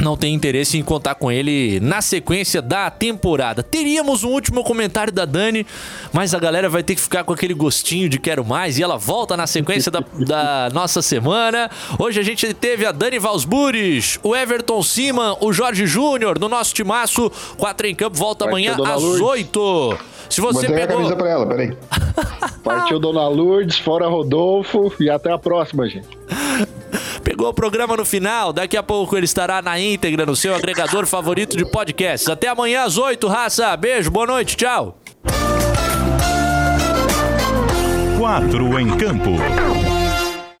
[0.00, 3.62] não tem interesse em contar com ele na sequência da temporada.
[3.62, 5.66] Teríamos um último comentário da Dani,
[6.12, 8.96] mas a galera vai ter que ficar com aquele gostinho de quero mais e ela
[8.96, 11.70] volta na sequência da, da nossa semana.
[11.98, 16.74] Hoje a gente teve a Dani Valsburis, o Everton Siman, o Jorge Júnior no nosso
[16.74, 17.30] timaço.
[17.56, 19.20] Quatro em campo, volta amanhã Dona às Lourdes.
[20.30, 20.34] 8.
[20.34, 20.96] Se você a pegou.
[20.96, 21.76] camisa pra ela, peraí.
[22.62, 26.08] Partiu Dona Lourdes, fora Rodolfo e até a próxima, gente.
[27.24, 31.06] Pegou o programa no final, daqui a pouco ele estará na íntegra no seu agregador
[31.06, 32.28] favorito de podcasts.
[32.28, 33.76] Até amanhã às 8, raça.
[33.76, 34.98] Beijo, boa noite, tchau.
[38.18, 39.30] Quatro em campo.